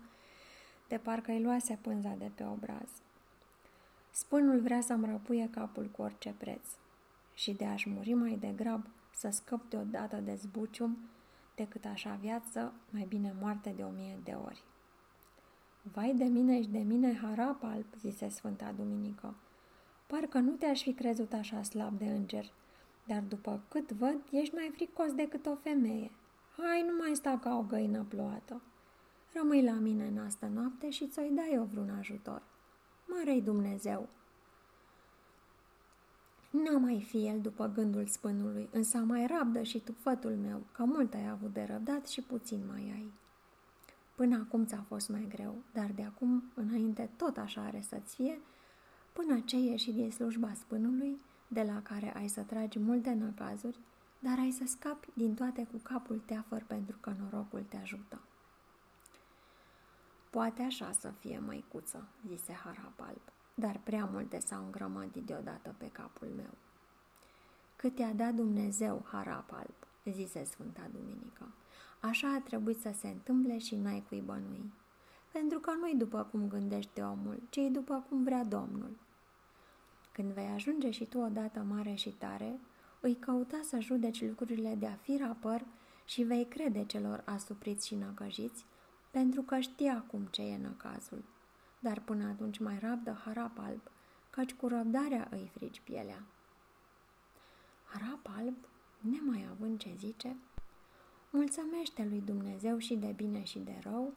de 0.88 0.98
parcă 0.98 1.30
îi 1.30 1.42
luase 1.42 1.78
pânza 1.82 2.14
de 2.18 2.30
pe 2.34 2.44
obraz. 2.44 2.88
Spânul 4.16 4.60
vrea 4.60 4.80
să-mi 4.80 5.06
răpuie 5.06 5.48
capul 5.50 5.88
cu 5.96 6.02
orice 6.02 6.34
preț 6.38 6.66
și 7.34 7.52
de 7.52 7.64
a-și 7.64 7.88
muri 7.88 8.12
mai 8.12 8.36
degrab 8.40 8.86
să 9.14 9.28
scăp 9.30 9.70
deodată 9.70 10.16
de 10.16 10.34
zbucium 10.34 10.98
decât 11.54 11.84
așa 11.84 12.18
viață, 12.20 12.72
mai 12.90 13.06
bine 13.08 13.34
moarte 13.40 13.72
de 13.76 13.82
o 13.82 13.88
mie 13.88 14.18
de 14.24 14.36
ori. 14.44 14.62
Vai 15.82 16.14
de 16.14 16.24
mine 16.24 16.62
și 16.62 16.68
de 16.68 16.78
mine, 16.78 17.14
harapalp, 17.14 17.94
zise 17.98 18.28
Sfânta 18.28 18.72
Duminică. 18.76 19.34
Parcă 20.06 20.38
nu 20.38 20.50
te-aș 20.50 20.82
fi 20.82 20.92
crezut 20.92 21.32
așa 21.32 21.62
slab 21.62 21.98
de 21.98 22.06
înger, 22.06 22.52
dar 23.06 23.22
după 23.28 23.60
cât 23.68 23.92
văd, 23.92 24.16
ești 24.30 24.54
mai 24.54 24.70
fricos 24.74 25.14
decât 25.14 25.46
o 25.46 25.54
femeie. 25.54 26.10
Hai, 26.56 26.82
nu 26.82 26.96
mai 26.96 27.14
sta 27.14 27.38
ca 27.42 27.56
o 27.56 27.62
găină 27.62 28.06
ploată. 28.08 28.60
Rămâi 29.32 29.62
la 29.62 29.74
mine 29.74 30.06
în 30.06 30.18
asta 30.18 30.46
noapte 30.46 30.90
și 30.90 31.06
ți-o 31.06 31.22
dai 31.30 31.50
eu 31.52 31.62
vreun 31.62 31.90
ajutor. 31.98 32.42
Mărei 33.06 33.42
Dumnezeu! 33.42 34.08
N-a 36.50 36.78
mai 36.78 37.02
fi 37.08 37.26
el 37.26 37.40
după 37.40 37.66
gândul 37.74 38.06
spânului, 38.06 38.68
însă 38.72 38.98
mai 38.98 39.26
rabdă 39.26 39.62
și 39.62 39.78
tu 39.78 39.92
fătul 39.92 40.36
meu, 40.36 40.62
că 40.72 40.84
mult 40.84 41.14
ai 41.14 41.28
avut 41.28 41.52
de 41.52 41.62
răbdat 41.70 42.06
și 42.06 42.20
puțin 42.20 42.60
mai 42.66 42.80
ai. 42.80 43.12
Până 44.14 44.36
acum 44.36 44.66
ți-a 44.66 44.84
fost 44.88 45.08
mai 45.08 45.26
greu, 45.28 45.54
dar 45.72 45.90
de 45.94 46.02
acum 46.02 46.42
înainte 46.54 47.10
tot 47.16 47.36
așa 47.36 47.60
are 47.60 47.80
să-ți 47.88 48.14
fie, 48.14 48.40
până 49.12 49.40
ce 49.40 49.56
ieși 49.56 49.92
din 49.92 50.10
slujba 50.10 50.52
spânului, 50.54 51.20
de 51.48 51.62
la 51.62 51.82
care 51.82 52.16
ai 52.16 52.28
să 52.28 52.40
tragi 52.40 52.78
multe 52.78 53.12
năcazuri, 53.12 53.78
dar 54.18 54.38
ai 54.38 54.50
să 54.50 54.64
scapi 54.66 55.08
din 55.14 55.34
toate 55.34 55.66
cu 55.72 55.76
capul 55.82 56.22
teafăr 56.26 56.64
pentru 56.66 56.96
că 57.00 57.14
norocul 57.20 57.64
te 57.68 57.76
ajută. 57.76 58.20
Poate 60.34 60.62
așa 60.62 60.92
să 60.92 61.12
fie, 61.18 61.38
măicuță, 61.38 62.08
zise 62.26 62.52
Harapalp, 62.52 63.32
dar 63.54 63.80
prea 63.84 64.08
multe 64.12 64.38
s-au 64.38 64.64
îngrămădit 64.64 65.22
deodată 65.22 65.74
pe 65.78 65.90
capul 65.92 66.28
meu. 66.36 66.54
Cât 67.76 67.98
i-a 67.98 68.12
dat 68.12 68.34
Dumnezeu, 68.34 69.04
Harapalp, 69.10 69.86
zise 70.10 70.44
Sfânta 70.44 70.88
Duminică, 70.92 71.48
așa 72.00 72.34
a 72.34 72.40
trebuit 72.40 72.80
să 72.80 72.90
se 72.98 73.08
întâmple 73.08 73.58
și 73.58 73.76
n-ai 73.76 74.04
cui 74.08 74.20
bănui. 74.20 74.72
Pentru 75.32 75.58
că 75.58 75.70
nu-i 75.80 75.94
după 75.96 76.28
cum 76.30 76.48
gândește 76.48 77.02
omul, 77.02 77.42
ci 77.50 77.60
după 77.70 78.04
cum 78.08 78.24
vrea 78.24 78.44
Domnul. 78.44 78.96
Când 80.12 80.32
vei 80.32 80.46
ajunge 80.54 80.90
și 80.90 81.04
tu 81.04 81.18
odată 81.18 81.60
mare 81.60 81.94
și 81.94 82.10
tare, 82.10 82.58
îi 83.00 83.14
căuta 83.14 83.60
să 83.62 83.80
judeci 83.80 84.22
lucrurile 84.22 84.74
de-a 84.78 84.98
fi 85.02 85.16
rapăr 85.16 85.64
și 86.04 86.22
vei 86.22 86.44
crede 86.44 86.84
celor 86.84 87.22
asupriți 87.24 87.86
și 87.86 87.94
năcăjiți, 87.94 88.64
pentru 89.14 89.42
că 89.42 89.58
știi 89.58 89.88
acum 89.88 90.26
ce 90.30 90.42
e 90.42 90.56
năcazul. 90.56 91.24
Dar 91.78 92.00
până 92.00 92.24
atunci 92.24 92.58
mai 92.58 92.78
rabdă 92.78 93.20
harap 93.24 93.58
alb, 93.58 93.80
căci 94.30 94.52
cu 94.52 94.68
răbdarea 94.68 95.28
îi 95.30 95.50
frici 95.54 95.80
pielea. 95.80 96.22
Harap 97.84 98.28
alb, 98.36 98.54
nemai 99.00 99.46
având 99.50 99.78
ce 99.78 99.94
zice, 99.98 100.36
mulțumește 101.30 102.06
lui 102.08 102.20
Dumnezeu 102.20 102.78
și 102.78 102.94
de 102.94 103.12
bine 103.16 103.44
și 103.44 103.58
de 103.58 103.78
rău 103.82 104.12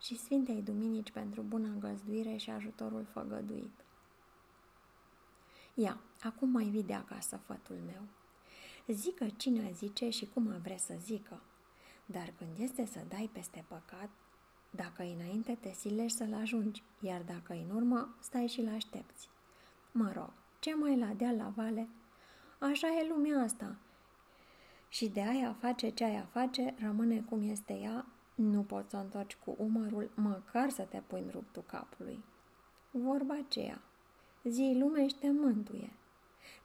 și 0.00 0.18
Sfintei 0.18 0.62
Duminici 0.62 1.10
pentru 1.10 1.42
bună 1.42 1.74
găzduire 1.78 2.36
și 2.36 2.50
ajutorul 2.50 3.06
făgăduit. 3.12 3.84
Ia, 5.74 6.00
acum 6.22 6.48
mai 6.48 6.64
vii 6.64 6.82
de 6.82 6.94
acasă, 6.94 7.40
fătul 7.46 7.76
meu. 7.86 8.02
Zică 8.94 9.26
cine 9.36 9.72
zice 9.74 10.10
și 10.10 10.28
cum 10.32 10.60
vrea 10.62 10.78
să 10.78 10.94
zică. 11.00 11.40
Dar 12.06 12.32
când 12.38 12.58
este 12.58 12.86
să 12.86 13.00
dai 13.08 13.30
peste 13.32 13.64
păcat, 13.68 14.10
dacă 14.76 15.02
înainte 15.02 15.58
te 15.60 15.72
silești 15.72 16.16
să-l 16.16 16.34
ajungi, 16.34 16.82
iar 17.00 17.22
dacă 17.22 17.52
în 17.52 17.76
urmă, 17.76 18.14
stai 18.20 18.46
și-l 18.46 18.68
aștepți. 18.74 19.28
Mă 19.92 20.12
rog, 20.14 20.32
ce 20.58 20.74
mai 20.74 20.98
la 20.98 21.06
deal 21.06 21.36
la 21.36 21.52
vale? 21.54 21.88
Așa 22.58 22.86
e 22.86 23.08
lumea 23.08 23.38
asta. 23.38 23.76
Și 24.88 25.08
de 25.08 25.20
aia 25.20 25.56
face 25.60 25.88
ce 25.88 26.04
aia 26.04 26.28
face, 26.30 26.74
rămâne 26.78 27.20
cum 27.20 27.50
este 27.50 27.72
ea, 27.72 28.06
nu 28.34 28.62
poți 28.62 28.90
să 28.90 28.96
o 28.96 29.00
întorci 29.00 29.36
cu 29.44 29.56
umărul, 29.58 30.10
măcar 30.14 30.70
să 30.70 30.82
te 30.82 31.02
pui 31.06 31.20
în 31.20 31.30
ruptul 31.32 31.62
capului. 31.66 32.24
Vorba 32.90 33.34
aceea, 33.34 33.80
zi 34.44 34.76
lume 34.78 35.08
și 35.08 35.14
te 35.14 35.30
mântuie. 35.30 35.92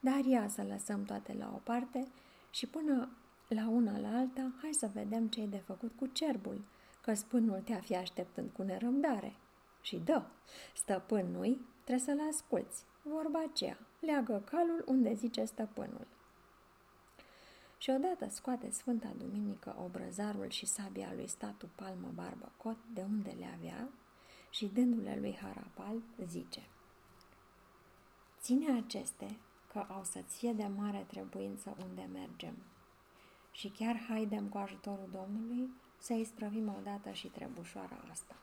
Dar 0.00 0.24
ia 0.24 0.48
să 0.48 0.62
lăsăm 0.62 1.04
toate 1.04 1.36
la 1.38 1.50
o 1.54 1.60
parte 1.64 2.08
și 2.50 2.66
până 2.66 3.08
la 3.48 3.68
una 3.68 3.98
la 3.98 4.16
alta, 4.16 4.52
hai 4.60 4.72
să 4.72 4.90
vedem 4.94 5.26
ce 5.26 5.40
e 5.40 5.46
de 5.46 5.62
făcut 5.66 5.92
cu 5.98 6.06
cerbul, 6.06 6.60
că 7.08 7.14
spânul 7.14 7.60
te-a 7.60 7.80
fi 7.80 7.96
așteptând 7.96 8.50
cu 8.50 8.62
nerăbdare. 8.62 9.36
Și 9.80 9.96
dă, 9.96 10.22
stăpân 10.74 11.30
nu 11.30 11.58
trebuie 11.84 12.04
să-l 12.04 12.26
asculți. 12.30 12.84
Vorba 13.02 13.42
aceea, 13.50 13.78
leagă 14.00 14.42
calul 14.50 14.84
unde 14.86 15.14
zice 15.14 15.44
stăpânul. 15.44 16.06
Și 17.78 17.90
odată 17.90 18.28
scoate 18.28 18.70
Sfânta 18.70 19.12
Duminică 19.18 19.76
obrăzarul 19.84 20.48
și 20.48 20.66
sabia 20.66 21.12
lui 21.14 21.26
statu 21.26 21.68
palmă 21.74 22.10
barbă 22.14 22.52
cot 22.56 22.76
de 22.94 23.00
unde 23.00 23.34
le 23.38 23.46
avea 23.58 23.88
și 24.50 24.66
dându-le 24.66 25.16
lui 25.20 25.38
Harapal, 25.40 26.02
zice– 26.26 26.68
Ține 28.40 28.82
aceste, 28.84 29.38
că 29.72 29.78
au 29.78 30.04
să-ți 30.04 30.38
fie 30.38 30.52
de 30.52 30.66
mare 30.76 31.04
trebuință 31.06 31.76
unde 31.88 32.08
mergem. 32.12 32.54
Și 33.50 33.68
chiar 33.68 33.96
haidem 34.08 34.48
cu 34.48 34.58
ajutorul 34.58 35.08
Domnului 35.12 35.70
să 35.98 36.12
isprăvim 36.12 36.74
odată 36.78 37.10
și 37.10 37.28
trebușoara 37.28 38.04
asta. 38.10 38.36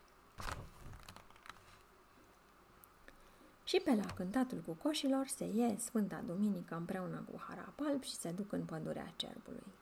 Și 3.64 3.82
pe 3.84 3.96
la 3.96 4.06
cântatul 4.14 4.58
cu 4.66 4.72
coșilor 4.74 5.28
se 5.28 5.46
ie 5.46 5.76
Sfânta 5.80 6.22
Duminică 6.26 6.76
împreună 6.76 7.26
cu 7.32 7.40
Harapalp 7.48 8.04
și 8.04 8.16
se 8.16 8.32
duc 8.32 8.52
în 8.52 8.66
pădurea 8.66 9.14
cerbului. 9.16 9.74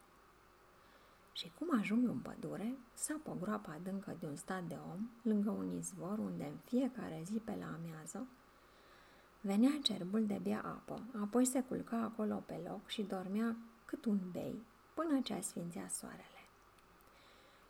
Și 1.34 1.52
cum 1.60 1.80
ajung 1.80 2.08
în 2.08 2.18
pădure, 2.18 2.78
sapă 2.94 3.38
groapa 3.40 3.72
adâncă 3.72 4.16
de 4.20 4.26
un 4.26 4.36
stat 4.36 4.64
de 4.64 4.78
om, 4.92 5.10
lângă 5.22 5.50
un 5.50 5.78
izvor 5.78 6.18
unde 6.18 6.44
în 6.44 6.58
fiecare 6.66 7.22
zi 7.26 7.34
pe 7.34 7.56
la 7.60 7.66
amiază 7.66 8.28
Venea 9.42 9.80
cerbul 9.84 10.26
de 10.26 10.40
bea 10.44 10.62
apă, 10.62 11.02
apoi 11.22 11.46
se 11.46 11.62
culca 11.62 11.98
acolo 11.98 12.44
pe 12.46 12.60
loc 12.68 12.88
și 12.88 13.02
dormea 13.02 13.56
cât 13.86 14.06
un 14.06 14.20
bei, 14.32 14.64
până 14.94 15.20
ce 15.22 15.40
sfințea 15.42 15.88
soarele. 15.88 16.33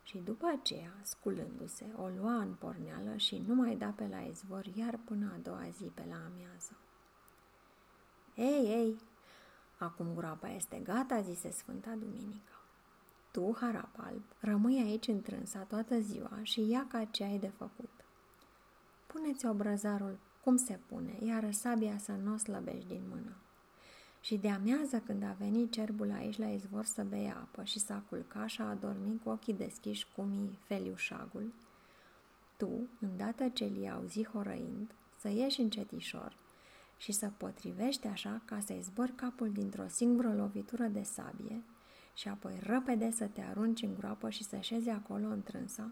Și 0.04 0.18
după 0.18 0.46
aceea, 0.60 0.94
sculându-se, 1.02 1.86
o 1.98 2.08
lua 2.08 2.36
în 2.36 2.54
porneală 2.54 3.18
și 3.18 3.44
nu 3.48 3.56
mai 3.56 3.76
da 3.76 3.88
pe 3.88 4.08
la 4.08 4.20
izvor 4.20 4.66
iar 4.66 5.00
până 5.06 5.32
a 5.34 5.38
doua 5.38 5.70
zi 5.70 5.84
pe 5.84 6.06
la 6.10 6.16
amiază. 6.16 6.78
Ei, 8.36 8.66
ei, 8.66 8.98
acum 9.78 10.14
groapa 10.16 10.50
este 10.50 10.80
gata, 10.84 11.22
zise 11.22 11.52
Sfânta 11.52 11.96
Duminică. 11.96 12.52
Tu, 13.32 13.56
Harapalb, 13.60 14.24
rămâi 14.40 14.82
aici 14.82 15.08
întrânsa 15.08 15.60
toată 15.60 16.00
ziua 16.00 16.40
și 16.42 16.70
ia 16.70 16.86
ca 16.90 17.04
ce 17.04 17.24
ai 17.24 17.40
de 17.40 17.48
făcut. 17.48 17.92
Puneți 19.08 19.46
obrăzarul 19.46 20.18
cum 20.44 20.56
se 20.56 20.80
pune, 20.88 21.18
iar 21.20 21.52
sabia 21.52 21.98
să 21.98 22.12
nu 22.12 22.34
o 22.34 22.38
slăbești 22.38 22.88
din 22.88 23.04
mână. 23.10 23.36
Și 24.24 24.38
de 24.38 24.50
amiază 24.50 25.02
când 25.06 25.24
a 25.24 25.36
venit 25.40 25.72
cerbul 25.72 26.12
aici 26.12 26.38
la 26.38 26.48
izvor 26.48 26.86
să 26.86 27.04
bea 27.04 27.36
apă 27.36 27.64
și 27.64 27.80
s-a 27.80 28.04
culcat 28.10 28.50
și 28.50 28.62
a 28.62 28.70
adormit 28.70 29.24
cu 29.24 29.30
ochii 29.30 29.54
deschiși 29.54 30.08
cum 30.16 30.34
i 30.34 30.58
feliușagul, 30.66 31.54
tu, 32.58 32.70
îndată 33.00 33.50
ce 33.50 33.66
li 33.66 33.90
auzi 33.90 34.24
horăind, 34.24 34.92
să 35.20 35.30
ieși 35.30 35.62
încetișor 35.62 36.36
și 36.98 37.12
să 37.12 37.32
potrivește 37.38 38.08
așa 38.08 38.42
ca 38.46 38.60
să-i 38.60 38.82
zbori 38.82 39.12
capul 39.12 39.52
dintr-o 39.52 39.88
singură 39.88 40.34
lovitură 40.34 40.84
de 40.84 41.04
sabie 41.04 41.62
și 42.14 42.28
apoi 42.28 42.60
răpede 42.64 43.12
să 43.12 43.26
te 43.26 43.42
arunci 43.42 43.82
în 43.82 43.96
groapă 43.96 44.30
și 44.30 44.44
să 44.44 44.58
șezi 44.60 44.90
acolo 44.90 45.28
întrânsa 45.28 45.92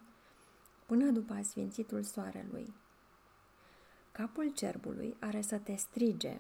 până 0.86 1.12
după 1.12 1.34
asfințitul 1.34 2.04
soarelui. 2.04 2.74
Capul 4.12 4.52
cerbului 4.54 5.16
are 5.20 5.42
să 5.42 5.58
te 5.58 5.76
strige. 5.76 6.40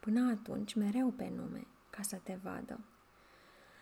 Până 0.00 0.30
atunci, 0.30 0.74
mereu 0.74 1.10
pe 1.10 1.32
nume, 1.36 1.66
ca 1.90 2.02
să 2.02 2.16
te 2.22 2.38
vadă. 2.42 2.80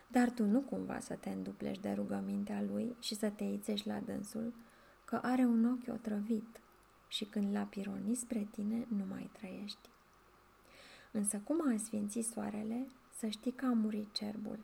Dar 0.08 0.30
tu 0.30 0.44
nu 0.44 0.60
cumva 0.60 0.98
să 0.98 1.14
te 1.14 1.30
înduplești 1.30 1.82
de 1.82 1.92
rugămintea 1.92 2.62
lui 2.62 2.96
și 3.00 3.14
să 3.14 3.30
te 3.30 3.44
ițești 3.44 3.88
la 3.88 4.00
dânsul, 4.00 4.54
că 5.04 5.16
are 5.22 5.42
un 5.42 5.64
ochi 5.64 5.94
otrăvit 5.94 6.60
și 7.08 7.24
când 7.24 7.52
l-a 7.52 7.62
pironit 7.62 8.18
spre 8.18 8.48
tine, 8.50 8.86
nu 8.88 9.04
mai 9.08 9.30
trăiești. 9.32 9.88
Însă 11.10 11.40
cum 11.44 11.68
a 11.68 11.76
sfințit 11.76 12.24
soarele, 12.24 12.86
să 13.18 13.26
știi 13.26 13.52
că 13.52 13.66
a 13.66 13.72
murit 13.72 14.12
cerbul. 14.12 14.58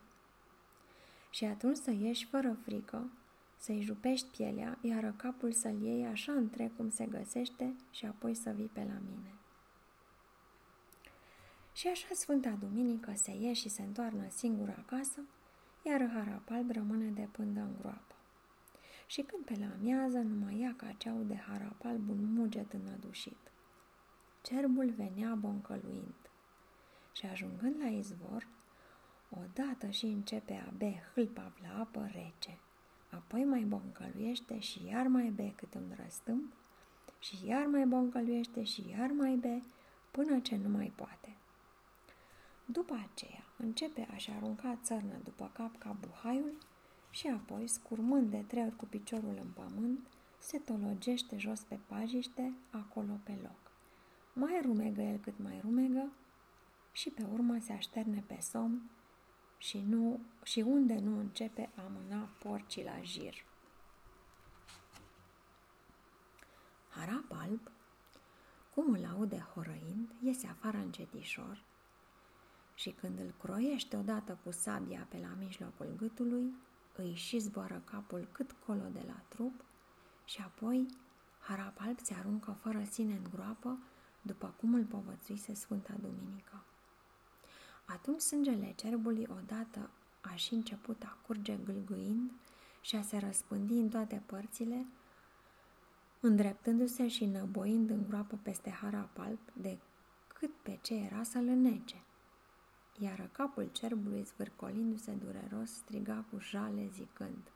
Și 1.31 1.45
atunci 1.45 1.77
să 1.77 1.91
ieși 1.91 2.27
fără 2.27 2.57
frică, 2.65 3.11
să-i 3.57 3.81
jupești 3.81 4.37
pielea, 4.37 4.79
iar 4.81 5.15
capul 5.17 5.53
să-l 5.53 5.83
iei 5.83 6.07
așa 6.07 6.33
întreg 6.33 6.77
cum 6.77 6.91
se 6.91 7.07
găsește 7.07 7.75
și 7.91 8.07
apoi 8.07 8.35
să 8.35 8.51
vii 8.51 8.71
pe 8.73 8.81
la 8.81 8.99
mine. 9.09 9.35
Și 11.75 11.89
așa 11.89 12.09
Sfânta 12.13 12.51
Duminică 12.51 13.13
se 13.15 13.31
ieși 13.31 13.61
și 13.61 13.69
se 13.69 13.83
întoarnă 13.83 14.29
singură 14.29 14.75
acasă, 14.79 15.21
iar 15.83 16.11
Harapalb 16.15 16.71
rămâne 16.71 17.11
de 17.11 17.29
pândă 17.33 17.61
în 17.61 17.75
groapă. 17.81 18.15
Și 19.07 19.23
când 19.23 19.45
pe 19.45 19.55
la 19.59 19.67
amiază, 19.79 20.19
numai 20.19 20.61
ea 20.61 20.75
ca 20.77 20.95
ceau 20.99 21.23
de 21.23 21.37
Harapalb 21.37 22.09
un 22.09 22.33
muget 22.35 22.73
înădușit. 22.73 23.37
Cerbul 24.43 24.91
venea 24.91 25.35
boncăluind 25.35 26.31
și 27.13 27.27
ajungând 27.27 27.75
la 27.81 27.89
izvor, 27.89 28.47
odată 29.31 29.91
și 29.91 30.05
începe 30.05 30.65
a 30.67 30.73
be 30.77 31.03
hâlpa 31.15 31.53
la 31.63 31.81
apă 31.81 32.11
rece, 32.13 32.59
apoi 33.11 33.45
mai 33.45 33.61
boncăluiește 33.61 34.59
și 34.59 34.87
iar 34.87 35.07
mai 35.07 35.29
be 35.29 35.53
cât 35.57 35.75
un 35.75 35.97
răstâmp 36.03 36.53
și 37.19 37.47
iar 37.47 37.67
mai 37.67 37.87
boncăluiește 37.87 38.63
și 38.63 38.85
iar 38.91 39.11
mai 39.11 39.35
be 39.35 39.63
până 40.11 40.39
ce 40.39 40.57
nu 40.57 40.69
mai 40.69 40.93
poate. 40.97 41.37
După 42.65 43.09
aceea, 43.13 43.45
începe 43.57 44.09
a-și 44.11 44.31
arunca 44.31 44.79
țărnă 44.83 45.15
după 45.25 45.51
cap 45.53 45.79
ca 45.79 45.97
buhaiul 46.01 46.59
și 47.11 47.27
apoi, 47.27 47.69
scurmând 47.69 48.31
de 48.31 48.45
trei 48.47 48.63
ori 48.63 48.77
cu 48.77 48.85
piciorul 48.85 49.39
în 49.43 49.49
pământ, 49.55 50.07
se 50.39 50.59
tologește 50.59 51.39
jos 51.39 51.61
pe 51.61 51.79
pajiște, 51.87 52.53
acolo 52.71 53.21
pe 53.25 53.39
loc. 53.43 53.73
Mai 54.33 54.61
rumegă 54.63 55.01
el 55.01 55.19
cât 55.19 55.39
mai 55.39 55.61
rumegă 55.61 56.13
și 56.93 57.11
pe 57.11 57.27
urmă 57.33 57.59
se 57.59 57.73
așterne 57.73 58.25
pe 58.27 58.39
somn 58.41 58.91
și, 59.59 59.85
nu, 59.89 60.21
și 60.43 60.61
unde 60.61 60.99
nu 60.99 61.19
începe 61.19 61.71
a 61.77 61.83
mâna 61.83 62.29
porcii 62.39 62.85
la 62.85 63.03
jir. 63.03 63.35
Harap 66.89 67.25
alb, 67.29 67.71
cum 68.75 68.93
îl 68.93 69.05
aude 69.05 69.47
horăind, 69.55 70.09
iese 70.23 70.47
afară 70.47 70.77
încetișor 70.77 71.65
și 72.85 72.91
când 72.91 73.19
îl 73.19 73.35
croiește 73.43 73.97
odată 73.97 74.39
cu 74.45 74.51
sabia 74.51 75.07
pe 75.09 75.19
la 75.19 75.37
mijlocul 75.39 75.95
gâtului, 75.97 76.55
îi 76.97 77.15
și 77.15 77.39
zboară 77.39 77.83
capul 77.85 78.29
cât 78.33 78.55
colo 78.67 78.83
de 78.93 79.03
la 79.07 79.23
trup 79.29 79.65
și 80.25 80.41
apoi 80.41 80.87
Harap 81.39 81.81
alb 81.81 81.99
se 81.99 82.15
aruncă 82.15 82.57
fără 82.61 82.85
sine 82.91 83.13
în 83.13 83.31
groapă, 83.35 83.79
după 84.23 84.55
cum 84.61 84.75
îl 84.75 84.85
povățuise 84.85 85.55
Sfânta 85.55 85.95
Duminică. 86.01 86.65
Atunci 87.85 88.21
sângele 88.21 88.73
cerbului 88.77 89.27
odată 89.31 89.91
a 90.21 90.35
și 90.35 90.55
început 90.55 91.03
a 91.03 91.17
curge 91.27 91.57
gâlgâind 91.65 92.31
și 92.81 92.97
a 92.97 93.03
se 93.03 93.19
răspândi 93.19 93.73
în 93.73 93.89
toate 93.89 94.23
părțile, 94.27 94.87
îndreptându-se 96.21 97.09
și 97.09 97.25
năboind 97.25 97.91
în 97.91 98.05
groapă 98.09 98.39
peste 98.43 98.71
harapalp 98.71 99.53
de 99.53 99.79
cât 100.29 100.51
pe 100.63 100.79
ce 100.83 100.95
era 100.95 101.23
să-l 101.23 101.47
înnece. 101.47 102.03
Iar 102.99 103.29
capul 103.33 103.69
cerbului, 103.73 104.23
zvârcolindu-se 104.23 105.13
dureros, 105.13 105.71
striga 105.71 106.25
cu 106.31 106.39
jale 106.39 106.89
zicând 106.93 107.51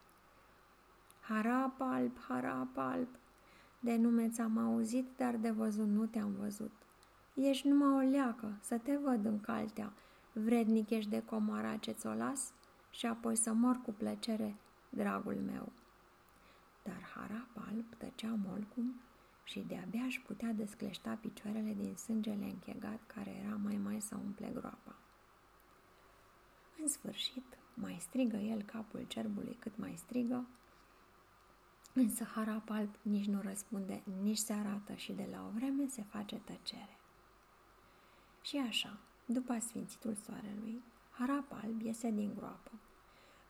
Harapalp, 1.20 2.18
harapalp, 2.28 3.08
de 3.80 3.96
nume 3.96 4.28
ți-am 4.28 4.58
auzit, 4.58 5.06
dar 5.16 5.36
de 5.36 5.50
văzut 5.50 5.86
nu 5.88 6.06
te-am 6.06 6.32
văzut. 6.40 6.72
Ești 7.34 7.68
numai 7.68 8.06
o 8.06 8.10
leacă, 8.10 8.58
să 8.60 8.78
te 8.78 8.96
văd 8.96 9.24
în 9.24 9.40
caltea, 9.40 9.92
Vrednic 10.32 10.90
ești 10.90 11.10
de 11.10 11.22
comoara 11.24 11.76
ce 11.76 11.90
ți-o 11.90 12.12
las 12.12 12.52
și 12.90 13.06
apoi 13.06 13.36
să 13.36 13.52
mor 13.52 13.80
cu 13.84 13.92
plăcere, 13.92 14.54
dragul 14.90 15.36
meu. 15.46 15.72
Dar 16.82 17.02
Harap 17.14 17.66
alb 17.68 17.84
tăcea 17.98 18.38
molcum 18.46 18.94
și 19.44 19.64
de-abia 19.68 20.02
își 20.04 20.20
putea 20.20 20.52
descleșta 20.52 21.18
picioarele 21.20 21.74
din 21.80 21.94
sângele 21.94 22.44
închegat 22.44 23.00
care 23.06 23.30
era 23.44 23.56
mai 23.62 23.76
mai 23.84 24.00
să 24.00 24.16
umple 24.16 24.50
groapa. 24.54 24.96
În 26.82 26.88
sfârșit, 26.88 27.58
mai 27.74 27.96
strigă 28.00 28.36
el 28.36 28.62
capul 28.62 29.04
cerbului 29.08 29.56
cât 29.58 29.76
mai 29.76 29.94
strigă, 29.96 30.46
însă 31.92 32.24
Harap 32.24 32.70
alb 32.70 32.94
nici 33.02 33.26
nu 33.26 33.40
răspunde, 33.40 34.02
nici 34.22 34.38
se 34.38 34.52
arată 34.52 34.94
și 34.94 35.12
de 35.12 35.28
la 35.30 35.44
o 35.46 35.50
vreme 35.54 35.88
se 35.88 36.02
face 36.02 36.36
tăcere. 36.36 36.96
Și 38.42 38.56
așa, 38.56 38.98
după 39.26 39.58
sfințitul 39.58 40.14
soarelui, 40.14 40.82
harap 41.10 41.52
alb 41.52 41.80
iese 41.80 42.10
din 42.10 42.34
groapă. 42.34 42.70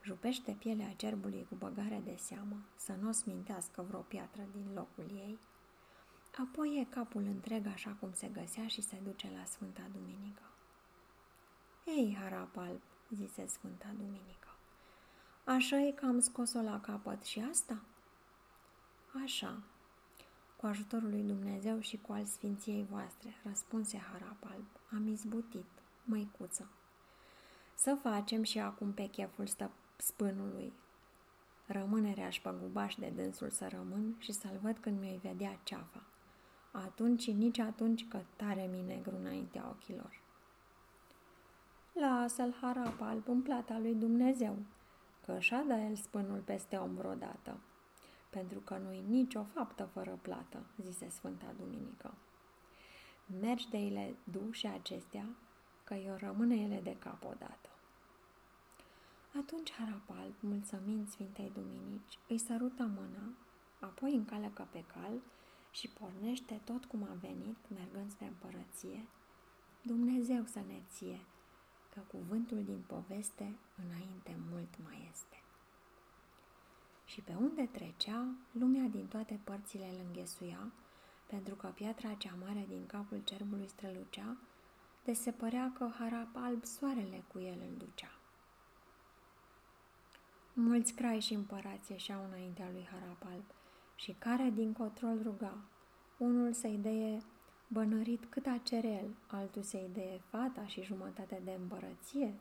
Jupește 0.03 0.55
pielea 0.59 0.93
cerbului 0.93 1.45
cu 1.49 1.55
băgare 1.55 2.01
de 2.05 2.15
seamă, 2.17 2.55
să 2.75 2.95
nu 3.01 3.09
o 3.09 3.11
smintească 3.11 3.81
vreo 3.81 3.99
piatră 3.99 4.47
din 4.51 4.73
locul 4.73 5.11
ei. 5.15 5.39
Apoi 6.37 6.79
e 6.79 6.93
capul 6.93 7.23
întreg 7.23 7.65
așa 7.65 7.95
cum 7.99 8.13
se 8.13 8.27
găsea 8.27 8.67
și 8.67 8.81
se 8.81 8.97
duce 9.03 9.31
la 9.37 9.45
Sfânta 9.45 9.87
Duminică. 9.91 10.41
Ei, 11.85 12.17
harap 12.19 12.57
alb, 12.57 12.81
zise 13.15 13.47
Sfânta 13.47 13.87
Duminică, 13.97 14.47
așa 15.43 15.79
e 15.79 15.91
că 15.91 16.05
am 16.05 16.19
scos-o 16.19 16.61
la 16.61 16.81
capăt 16.81 17.23
și 17.23 17.45
asta? 17.49 17.81
Așa, 19.23 19.61
cu 20.55 20.65
ajutorul 20.65 21.09
lui 21.09 21.23
Dumnezeu 21.23 21.79
și 21.79 21.97
cu 21.97 22.11
al 22.11 22.25
sfinției 22.25 22.85
voastre, 22.89 23.35
răspunse 23.43 23.97
Harap 23.97 24.51
alb, 24.51 24.65
am 24.93 25.07
izbutit, 25.07 25.65
măicuță. 26.03 26.69
Să 27.75 27.97
facem 28.01 28.43
și 28.43 28.59
acum 28.59 28.93
pe 28.93 29.05
cheful 29.05 29.47
stă 29.47 29.71
spânului. 29.97 30.73
Rămânerea 31.65 32.29
și 32.29 32.41
gubaș 32.59 32.95
de 32.95 33.11
dânsul 33.15 33.49
să 33.49 33.67
rămân 33.67 34.15
și 34.17 34.31
să-l 34.31 34.59
văd 34.61 34.77
când 34.77 34.99
mi-i 34.99 35.19
vedea 35.23 35.59
ceafa. 35.63 36.03
Atunci 36.71 37.21
și 37.21 37.31
nici 37.31 37.59
atunci 37.59 38.07
că 38.07 38.19
tare 38.35 38.69
mi 38.71 38.81
negru 38.87 39.15
înaintea 39.15 39.67
ochilor. 39.69 40.21
Lasă-l 41.99 42.53
harap 42.61 43.01
alb 43.01 43.27
în 43.27 43.41
plata 43.41 43.77
lui 43.79 43.95
Dumnezeu, 43.95 44.57
că 45.25 45.39
și-a 45.39 45.63
da 45.67 45.85
el 45.85 45.95
spânul 45.95 46.39
peste 46.45 46.75
om 46.75 46.95
vreodată 46.95 47.57
pentru 48.29 48.59
că 48.59 48.77
nu-i 48.77 49.03
nicio 49.07 49.43
faptă 49.43 49.89
fără 49.93 50.19
plată, 50.21 50.65
zise 50.81 51.09
Sfânta 51.09 51.53
Duminică. 51.57 52.13
Mergi 53.39 53.69
de 53.69 53.77
ele 53.77 54.15
du 54.23 54.51
și 54.51 54.67
acestea, 54.67 55.25
că 55.83 55.93
eu 55.93 56.15
rămâne 56.19 56.55
ele 56.55 56.79
de 56.83 56.95
cap 56.99 57.25
odată. 57.25 57.69
Atunci 59.37 59.71
Harapal, 59.71 60.31
mulțumind 60.39 61.09
Sfintei 61.09 61.51
Duminici, 61.53 62.19
îi 62.27 62.37
sărută 62.37 62.83
mâna, 62.83 63.33
apoi 63.79 64.13
încalecă 64.13 64.67
pe 64.71 64.83
cal 64.93 65.13
și 65.71 65.87
pornește 65.87 66.61
tot 66.63 66.85
cum 66.85 67.03
a 67.03 67.17
venit, 67.21 67.57
mergând 67.75 68.11
spre 68.11 68.25
împărăție. 68.25 69.05
Dumnezeu 69.81 70.43
să 70.45 70.59
ne 70.67 70.81
ție, 70.89 71.19
că 71.93 71.99
cuvântul 72.07 72.63
din 72.63 72.83
poveste 72.87 73.55
înainte 73.87 74.35
mult 74.51 74.69
mai 74.83 75.09
este 75.11 75.43
și 77.09 77.21
pe 77.21 77.33
unde 77.39 77.69
trecea, 77.71 78.25
lumea 78.51 78.87
din 78.91 79.07
toate 79.07 79.39
părțile 79.43 79.85
îl 79.85 80.05
înghesuia, 80.07 80.71
pentru 81.25 81.55
că 81.55 81.67
piatra 81.67 82.13
cea 82.13 82.33
mare 82.45 82.65
din 82.67 82.85
capul 82.85 83.21
cerbului 83.23 83.67
strălucea, 83.67 84.37
de 85.03 85.13
se 85.13 85.31
părea 85.31 85.71
că 85.77 85.89
harap 85.99 86.27
alb 86.33 86.63
soarele 86.65 87.23
cu 87.27 87.39
el 87.39 87.57
îl 87.69 87.77
ducea. 87.77 88.11
Mulți 90.53 90.93
crai 90.93 91.19
și 91.19 91.33
împărați 91.33 91.91
ieșeau 91.91 92.25
înaintea 92.27 92.69
lui 92.71 92.87
harap 92.91 93.25
alb 93.25 93.43
și 93.95 94.15
care 94.19 94.49
din 94.49 94.73
control 94.73 95.19
ruga, 95.23 95.57
unul 96.17 96.53
să-i 96.53 96.77
deie 96.81 97.21
bănărit 97.71 98.25
cât 98.25 98.45
a 98.45 98.59
cere 98.63 98.87
el, 98.87 99.15
altul 99.27 99.61
să-i 99.61 99.89
deie 99.93 100.21
fata 100.29 100.65
și 100.65 100.83
jumătate 100.83 101.41
de 101.43 101.51
împărăție, 101.51 102.33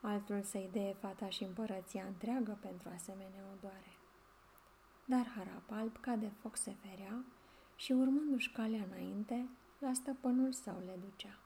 altul 0.00 0.42
să-i 0.42 0.68
deie 0.72 0.92
fata 0.92 1.28
și 1.28 1.42
împărăția 1.42 2.04
întreagă 2.04 2.58
pentru 2.60 2.88
asemenea 2.94 3.44
odoare. 3.56 3.92
Dar 5.04 5.26
harap 5.26 5.70
alb 5.70 6.00
ca 6.00 6.16
de 6.16 6.30
foc 6.40 6.56
se 6.56 6.74
ferea 6.80 7.24
și 7.76 7.92
urmându-și 7.92 8.50
calea 8.50 8.84
înainte, 8.90 9.48
la 9.78 9.92
stăpânul 9.92 10.52
său 10.52 10.82
le 10.86 10.98
ducea. 11.04 11.38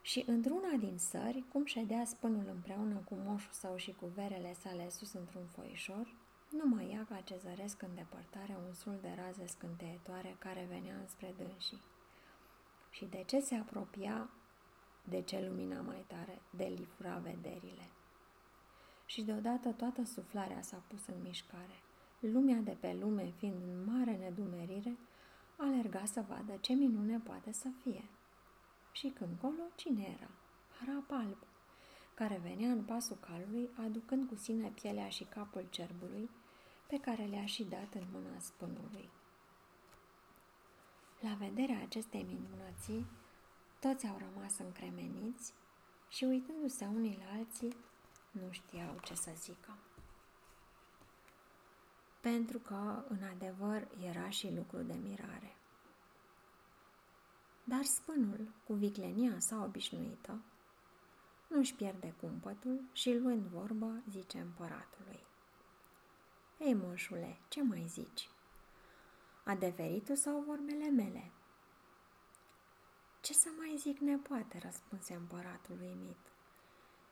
Și 0.00 0.24
într-una 0.26 0.76
din 0.78 0.98
sări, 0.98 1.44
cum 1.52 1.64
ședea 1.64 2.04
spânul 2.04 2.46
împreună 2.54 2.94
cu 2.94 3.14
moșul 3.24 3.52
său 3.52 3.76
și 3.76 3.92
cu 3.92 4.06
verele 4.06 4.54
sale 4.60 4.88
sus 4.90 5.12
într-un 5.12 5.46
foișor, 5.46 6.14
nu 6.58 6.68
mai 6.74 6.90
ia 6.90 7.06
ca 7.08 7.20
ce 7.20 7.36
zăresc 7.42 7.82
în 7.82 7.94
depărtare 7.94 8.56
un 8.66 8.74
sul 8.74 8.98
de 9.00 9.16
raze 9.24 9.46
scânteietoare 9.46 10.36
care 10.38 10.66
venea 10.68 10.96
înspre 10.96 11.34
dânsii. 11.36 11.80
Și 12.90 13.04
de 13.04 13.22
ce 13.26 13.40
se 13.40 13.54
apropia, 13.54 14.30
de 15.04 15.22
ce 15.22 15.46
lumina 15.48 15.80
mai 15.80 16.04
tare, 16.06 16.42
de 16.50 16.64
lifura 16.64 17.16
vederile. 17.16 17.88
Și 19.06 19.22
deodată 19.22 19.70
toată 19.70 20.04
suflarea 20.04 20.62
s-a 20.62 20.82
pus 20.88 21.06
în 21.06 21.22
mișcare. 21.22 21.78
Lumea 22.20 22.58
de 22.58 22.76
pe 22.80 22.96
lume, 23.00 23.32
fiind 23.36 23.62
în 23.62 23.84
mare 23.84 24.16
nedumerire, 24.16 24.96
alerga 25.56 26.04
să 26.04 26.24
vadă 26.28 26.52
ce 26.60 26.72
minune 26.72 27.18
poate 27.18 27.52
să 27.52 27.68
fie. 27.82 28.04
Și 28.92 29.08
când 29.08 29.30
colo, 29.40 29.62
cine 29.74 30.16
era? 30.16 30.30
Harap 30.78 31.10
alb, 31.10 31.36
care 32.14 32.40
venea 32.42 32.70
în 32.70 32.82
pasul 32.82 33.16
calului, 33.20 33.68
aducând 33.84 34.28
cu 34.28 34.34
sine 34.34 34.68
pielea 34.68 35.08
și 35.08 35.24
capul 35.24 35.66
cerbului, 35.70 36.30
pe 36.92 37.00
care 37.00 37.24
le-a 37.24 37.46
și 37.46 37.64
dat 37.64 37.94
în 37.94 38.04
mâna 38.12 38.38
spânului. 38.38 39.10
La 41.20 41.34
vederea 41.34 41.82
acestei 41.82 42.22
minunății, 42.22 43.06
toți 43.80 44.06
au 44.06 44.18
rămas 44.18 44.58
încremeniți 44.58 45.52
și 46.08 46.24
uitându-se 46.24 46.84
unii 46.84 47.18
la 47.24 47.38
alții, 47.38 47.76
nu 48.30 48.50
știau 48.50 48.98
ce 49.04 49.14
să 49.14 49.30
zică. 49.36 49.76
Pentru 52.20 52.58
că, 52.58 53.04
în 53.08 53.22
adevăr, 53.22 53.88
era 54.00 54.30
și 54.30 54.54
lucru 54.54 54.82
de 54.82 54.94
mirare. 55.02 55.56
Dar 57.64 57.82
spânul, 57.82 58.48
cu 58.66 58.72
viclenia 58.72 59.38
sa 59.38 59.64
obișnuită, 59.64 60.40
nu-și 61.48 61.74
pierde 61.74 62.14
cumpătul 62.20 62.80
și, 62.92 63.14
luând 63.14 63.46
vorbă, 63.46 64.02
zice 64.10 64.38
împăratului. 64.38 65.30
Ei, 66.64 66.74
moșule, 66.74 67.38
ce 67.48 67.62
mai 67.62 67.84
zici? 67.88 68.28
Adeveritul 69.44 70.16
sau 70.16 70.44
vorbele 70.46 70.88
mele? 70.88 71.30
Ce 73.20 73.32
să 73.32 73.48
mai 73.58 73.76
zic 73.78 73.98
nepoate, 73.98 74.58
răspunse 74.58 75.14
împăratul 75.14 75.76
uimit. 75.80 76.18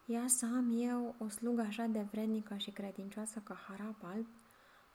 Ia 0.07 0.27
să 0.27 0.47
am 0.47 0.81
eu 0.81 1.15
o 1.19 1.29
slugă 1.29 1.61
așa 1.61 1.85
de 1.85 2.01
vrednică 2.01 2.57
și 2.57 2.71
credincioasă 2.71 3.41
ca 3.41 3.55
harap 3.55 4.05
alb, 4.05 4.27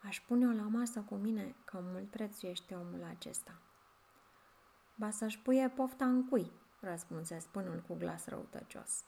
aș 0.01 0.21
pune-o 0.21 0.51
la 0.51 0.67
masă 0.67 0.99
cu 0.99 1.15
mine, 1.15 1.55
că 1.65 1.79
mult 1.81 2.09
prețuiește 2.09 2.75
omul 2.75 3.03
acesta. 3.09 3.61
Ba 4.95 5.09
să-și 5.09 5.39
puie 5.39 5.69
pofta 5.69 6.05
în 6.05 6.27
cui, 6.27 6.51
răspunse 6.79 7.39
spânul 7.39 7.83
cu 7.87 7.95
glas 7.95 8.27
răutăcios. 8.27 9.03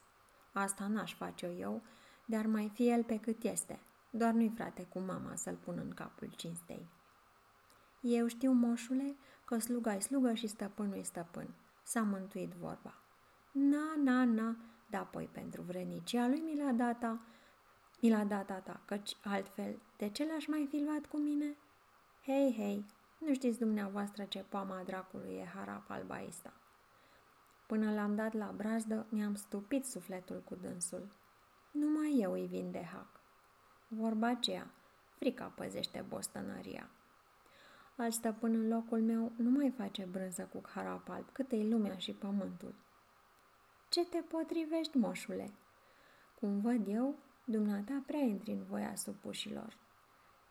Asta 0.53 0.87
n-aș 0.87 1.15
face 1.15 1.45
eu, 1.45 1.81
dar 2.25 2.45
mai 2.45 2.71
fi 2.73 2.89
el 2.89 3.03
pe 3.03 3.19
cât 3.19 3.43
este, 3.43 3.79
doar 4.09 4.33
nu-i 4.33 4.51
frate 4.55 4.83
cu 4.83 4.99
mama 4.99 5.35
să-l 5.35 5.55
pun 5.55 5.77
în 5.77 5.89
capul 5.89 6.29
cinstei. 6.35 6.87
Eu 8.01 8.27
știu, 8.27 8.51
moșule, 8.51 9.15
că 9.45 9.59
sluga-i 9.59 10.01
slugă 10.01 10.33
și 10.33 10.47
stăpânul-i 10.47 11.03
stăpân. 11.03 11.47
S-a 11.83 12.01
mântuit 12.01 12.51
vorba. 12.51 12.93
Na, 13.51 13.95
na, 14.03 14.23
na, 14.23 14.55
da, 14.89 14.99
poi 14.99 15.29
pentru 15.31 15.61
vrenicia 15.61 16.27
lui 16.27 16.39
mi 16.39 16.57
l-a 16.57 16.71
dat 16.71 17.19
mi 18.01 18.09
l-a 18.09 18.23
dat 18.23 18.45
tata, 18.45 18.81
căci 18.85 19.17
altfel, 19.23 19.79
de 19.97 20.09
ce 20.09 20.25
l-aș 20.25 20.47
mai 20.47 20.67
fi 20.69 20.83
luat 20.83 21.05
cu 21.05 21.17
mine? 21.17 21.57
Hei, 22.23 22.53
hei, 22.57 22.85
nu 23.17 23.33
știți 23.33 23.59
dumneavoastră 23.59 24.23
ce 24.23 24.45
poama 24.49 24.83
dracului 24.85 25.33
e 25.33 25.45
harap 25.55 25.89
albaista. 25.89 26.53
Până 27.67 27.93
l-am 27.93 28.15
dat 28.15 28.33
la 28.33 28.53
brazdă, 28.55 29.05
mi-am 29.09 29.35
stupit 29.35 29.85
sufletul 29.85 30.41
cu 30.41 30.55
dânsul. 30.55 31.11
Numai 31.71 32.17
eu 32.19 32.31
îi 32.31 32.47
vin 32.47 32.71
de 32.71 32.83
hac. 32.83 33.16
Vorba 33.89 34.27
aceea, 34.27 34.71
frica 35.17 35.45
păzește 35.45 36.05
bostănăria. 36.07 36.89
Al 37.97 38.11
stăpân 38.11 38.53
în 38.53 38.67
locul 38.67 39.01
meu 39.01 39.31
nu 39.37 39.49
mai 39.49 39.73
face 39.77 40.03
brânză 40.03 40.49
cu 40.53 40.61
harap 40.65 41.09
alb, 41.09 41.29
cât 41.31 41.51
e 41.51 41.63
lumea 41.63 41.97
și 41.97 42.11
pământul. 42.11 42.75
Ce 43.89 44.05
te 44.05 44.17
potrivești, 44.17 44.97
moșule? 44.97 45.51
Cum 46.39 46.61
văd 46.61 46.87
eu, 46.87 47.15
dumneata 47.45 48.03
prea 48.05 48.19
intri 48.19 48.51
în 48.51 48.63
voia 48.63 48.95
supușilor. 48.95 49.77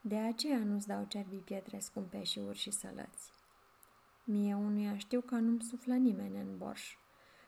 De 0.01 0.17
aceea 0.17 0.59
nu-ți 0.59 0.87
dau 0.87 1.05
cerbii 1.05 1.39
pietre 1.39 1.79
scumpe 1.79 2.23
și 2.23 2.39
urși 2.39 2.63
și 2.63 2.71
sălăți. 2.71 3.33
Mie 4.25 4.55
unuia 4.55 4.97
știu 4.97 5.21
că 5.21 5.35
nu-mi 5.35 5.63
suflă 5.63 5.95
nimeni 5.95 6.41
în 6.41 6.59
borș. 6.59 6.97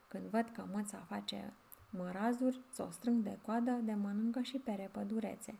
Când 0.07 0.25
văd 0.25 0.49
că 0.49 0.65
măța 0.71 0.97
face 1.07 1.53
mărazuri, 1.89 2.61
ți-o 2.71 2.91
strâng 2.91 3.23
de 3.23 3.39
coadă, 3.41 3.71
de 3.71 3.93
mănâncă 3.93 4.41
și 4.41 4.57
pere 4.57 4.89
pădurețe, 4.91 5.59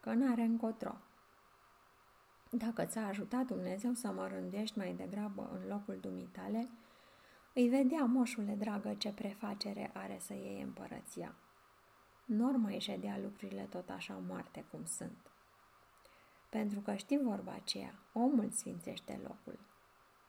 că 0.00 0.12
n-are 0.12 0.42
încotro. 0.42 0.96
Dacă 2.50 2.84
ți-a 2.84 3.06
ajutat 3.06 3.46
Dumnezeu 3.46 3.92
să 3.92 4.12
mă 4.12 4.26
rândești 4.26 4.78
mai 4.78 4.94
degrabă 4.94 5.50
în 5.52 5.68
locul 5.68 5.98
dumitale, 6.00 6.68
îi 7.54 7.68
vedea, 7.68 8.04
moșule 8.04 8.54
dragă, 8.54 8.94
ce 8.94 9.12
prefacere 9.12 9.90
are 9.94 10.18
să 10.20 10.32
iei 10.34 10.62
împărăția. 10.62 11.34
Nor 12.24 12.56
mai 12.56 12.78
ședea 12.78 13.18
lucrurile 13.22 13.62
tot 13.62 13.90
așa 13.90 14.22
moarte 14.26 14.64
cum 14.70 14.84
sunt. 14.84 15.30
Pentru 16.48 16.80
că 16.80 16.94
știi 16.94 17.22
vorba 17.22 17.52
aceea, 17.52 17.94
omul 18.12 18.50
sfințește 18.50 19.20
locul. 19.22 19.58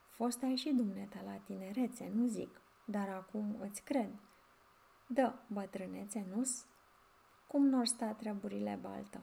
Fost 0.10 0.44
ai 0.44 0.56
și 0.56 0.70
dumneata 0.70 1.22
la 1.26 1.36
tinerețe, 1.36 2.12
nu 2.14 2.28
zic, 2.28 2.62
dar 2.86 3.10
acum 3.10 3.56
îți 3.60 3.84
cred. 3.84 4.10
Dă, 5.08 5.34
bătrânețe, 5.48 6.26
nu-s? 6.36 6.66
Cum 7.48 7.66
nor 7.66 7.86
sta 7.86 8.14
treburile 8.14 8.80
baltă? 8.82 9.22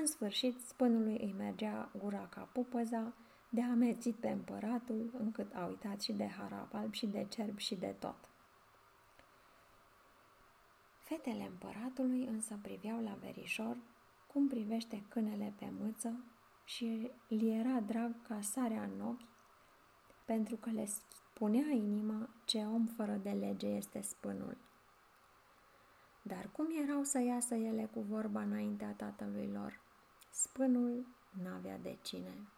În 0.00 0.06
sfârșit, 0.06 0.60
spânului 0.60 1.18
îi 1.20 1.34
mergea 1.38 1.90
gura 1.98 2.26
ca 2.28 2.40
pupăza, 2.40 3.12
de 3.48 3.62
amețit 3.62 4.14
pe 4.14 4.28
împăratul, 4.28 5.10
încât 5.18 5.54
a 5.54 5.64
uitat 5.64 6.00
și 6.00 6.12
de 6.12 6.26
harap 6.26 6.74
alb 6.74 6.92
și 6.92 7.06
de 7.06 7.26
cerb 7.28 7.58
și 7.58 7.74
de 7.74 7.94
tot. 7.98 8.16
Fetele 10.98 11.46
împăratului 11.46 12.24
însă 12.24 12.58
priveau 12.62 13.02
la 13.02 13.16
verișor 13.20 13.76
cum 14.32 14.48
privește 14.48 15.02
câinele 15.08 15.52
pe 15.58 15.72
mâță 15.80 16.24
și 16.64 17.10
li 17.28 17.58
era 17.58 17.80
drag 17.80 18.22
ca 18.28 18.40
sarea 18.40 18.82
în 18.82 19.00
ochi, 19.00 19.28
pentru 20.24 20.56
că 20.56 20.70
le 20.70 20.86
spunea 20.86 21.70
inima 21.70 22.28
ce 22.44 22.58
om 22.58 22.86
fără 22.86 23.12
de 23.22 23.30
lege 23.30 23.66
este 23.66 24.00
spânul. 24.00 24.56
Dar 26.22 26.48
cum 26.52 26.66
erau 26.82 27.02
să 27.02 27.20
iasă 27.20 27.54
ele 27.54 27.88
cu 27.94 28.00
vorba 28.00 28.40
înaintea 28.40 28.94
tatălui 28.96 29.50
lor? 29.52 29.83
Spânul 30.36 31.06
n-avea 31.42 31.78
de 31.78 31.98
cine. 32.02 32.48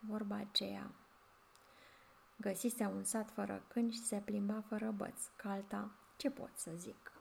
Vorba 0.00 0.36
aceea. 0.36 0.90
Găsise 2.36 2.84
un 2.84 3.04
sat 3.04 3.30
fără 3.30 3.64
câini 3.68 3.92
și 3.92 4.04
se 4.04 4.16
plimba 4.24 4.62
fără 4.68 4.90
băț. 4.90 5.26
Calta, 5.36 5.90
ce 6.16 6.30
pot 6.30 6.50
să 6.54 6.70
zic? 6.76 7.13